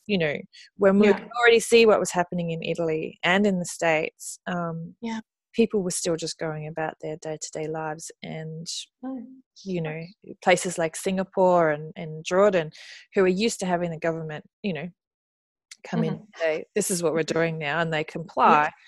you 0.07 0.17
know, 0.17 0.35
when 0.77 0.99
we 0.99 1.07
yeah. 1.07 1.19
could 1.19 1.29
already 1.39 1.59
see 1.59 1.85
what 1.85 1.99
was 1.99 2.11
happening 2.11 2.51
in 2.51 2.63
Italy 2.63 3.19
and 3.23 3.45
in 3.45 3.59
the 3.59 3.65
States, 3.65 4.39
um, 4.47 4.95
yeah. 5.01 5.19
people 5.53 5.81
were 5.81 5.91
still 5.91 6.15
just 6.15 6.39
going 6.39 6.67
about 6.67 6.95
their 7.01 7.17
day 7.17 7.37
to 7.39 7.51
day 7.51 7.67
lives. 7.67 8.11
And, 8.23 8.67
oh. 9.05 9.21
You 9.63 9.81
know, 9.81 10.01
places 10.43 10.77
like 10.77 10.95
Singapore 10.95 11.71
and, 11.71 11.93
and 11.95 12.25
Jordan, 12.25 12.71
who 13.13 13.23
are 13.23 13.27
used 13.27 13.59
to 13.59 13.65
having 13.65 13.91
the 13.91 13.97
government, 13.97 14.45
you 14.63 14.73
know, 14.73 14.89
come 15.83 16.01
mm-hmm. 16.01 16.09
in 16.09 16.13
and 16.15 16.27
say 16.37 16.65
this 16.75 16.91
is 16.91 17.03
what 17.03 17.13
we're 17.13 17.23
doing 17.23 17.57
now 17.57 17.79
and 17.79 17.93
they 17.93 18.03
comply. 18.03 18.71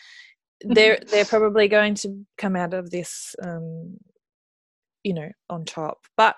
They're 0.64 1.00
they're 1.10 1.26
probably 1.26 1.68
going 1.68 1.96
to 1.96 2.24
come 2.38 2.56
out 2.56 2.76
of 2.76 2.92
this 2.92 3.36
um, 3.42 3.98
you 5.04 5.16
know 5.16 5.28
on 5.50 5.66
top. 5.66 5.98
But 6.16 6.36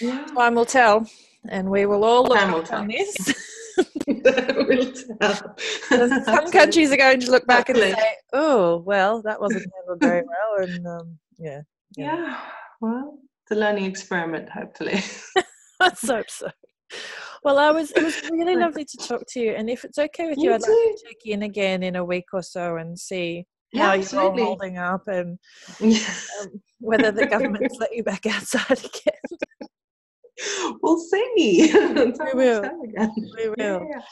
yeah. 0.00 0.24
time 0.34 0.54
will 0.54 0.64
tell 0.64 1.06
and 1.50 1.68
we 1.68 1.84
will 1.84 2.02
all 2.02 2.24
look 2.24 2.38
back 2.38 2.72
on 2.72 2.88
this. 2.88 3.14
Some 5.90 6.50
countries 6.50 6.90
are 6.90 6.96
going 6.96 7.20
to 7.20 7.30
look 7.30 7.46
back 7.46 7.68
and 7.68 7.76
say 7.76 7.94
oh 8.32 8.78
well 8.86 9.20
that 9.20 9.38
wasn't 9.38 9.70
handled 9.76 10.00
very 10.00 10.22
well 10.22 10.66
and 10.66 10.86
um, 10.86 11.18
yeah, 11.38 11.60
yeah. 11.94 12.16
Yeah. 12.16 12.40
Well 12.80 13.18
it's 13.50 13.58
a 13.58 13.60
learning 13.60 13.84
experiment 13.84 14.48
hopefully 14.48 15.02
let's 15.80 16.06
hope 16.08 16.30
so 16.30 16.48
well, 17.44 17.58
I 17.58 17.70
was. 17.70 17.90
It 17.92 18.02
was 18.02 18.20
really 18.30 18.56
lovely 18.56 18.84
to 18.84 18.96
talk 18.96 19.22
to 19.28 19.40
you. 19.40 19.52
And 19.52 19.70
if 19.70 19.84
it's 19.84 19.98
okay 19.98 20.28
with 20.28 20.38
you, 20.38 20.50
you 20.50 20.54
I'd 20.54 20.62
too. 20.62 20.70
like 20.70 20.96
to 20.96 21.04
check 21.06 21.16
in 21.24 21.42
again 21.42 21.82
in 21.82 21.96
a 21.96 22.04
week 22.04 22.26
or 22.32 22.42
so 22.42 22.76
and 22.76 22.98
see 22.98 23.46
yeah, 23.72 23.82
how 23.82 23.92
absolutely. 23.94 24.38
you're 24.38 24.48
all 24.48 24.56
holding 24.56 24.78
up 24.78 25.02
and 25.06 25.38
um, 25.80 26.60
whether 26.80 27.12
the 27.12 27.26
government's 27.26 27.76
let 27.80 27.94
you 27.94 28.02
back 28.02 28.26
outside 28.26 28.78
again. 28.78 30.76
We'll 30.82 30.98
see. 30.98 31.70
we 31.72 32.34
will. 32.34 32.62
We 33.36 33.48
will. 33.48 33.54
Yeah, 33.58 33.78
yeah. 33.90 34.02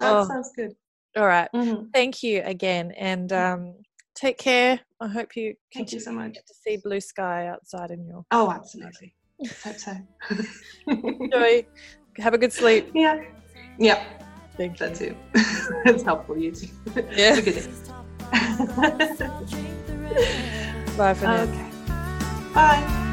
That 0.00 0.12
oh. 0.12 0.28
sounds 0.28 0.50
good. 0.56 0.72
All 1.16 1.26
right. 1.26 1.48
mm-hmm. 1.54 1.84
Thank 1.92 2.22
you 2.22 2.42
again, 2.44 2.92
and 2.92 3.30
mm. 3.30 3.54
um, 3.54 3.74
take 4.14 4.38
care. 4.38 4.80
I 5.00 5.08
hope 5.08 5.36
you 5.36 5.54
thank 5.74 5.92
you 5.92 6.00
so 6.00 6.12
much 6.12 6.34
to 6.34 6.54
see 6.66 6.76
blue 6.76 7.00
sky 7.00 7.46
outside 7.46 7.90
in 7.90 8.06
your. 8.06 8.24
Oh, 8.30 8.50
absolutely. 8.50 9.14
Hope 9.64 9.76
so. 9.76 9.92
Enjoy. 10.86 11.66
Have 12.18 12.34
a 12.34 12.38
good 12.38 12.52
sleep. 12.52 12.90
Yeah. 12.94 13.22
Yeah. 13.78 14.04
Thank 14.56 14.78
that 14.78 14.94
too. 14.94 15.16
That's 15.84 16.02
helpful. 16.02 16.36
You 16.36 16.52
too. 16.52 16.68
Yeah. 17.12 17.40
Bye 20.96 21.14
for 21.14 21.26
now. 21.26 21.42
Okay. 21.42 21.70
Bye. 22.54 23.08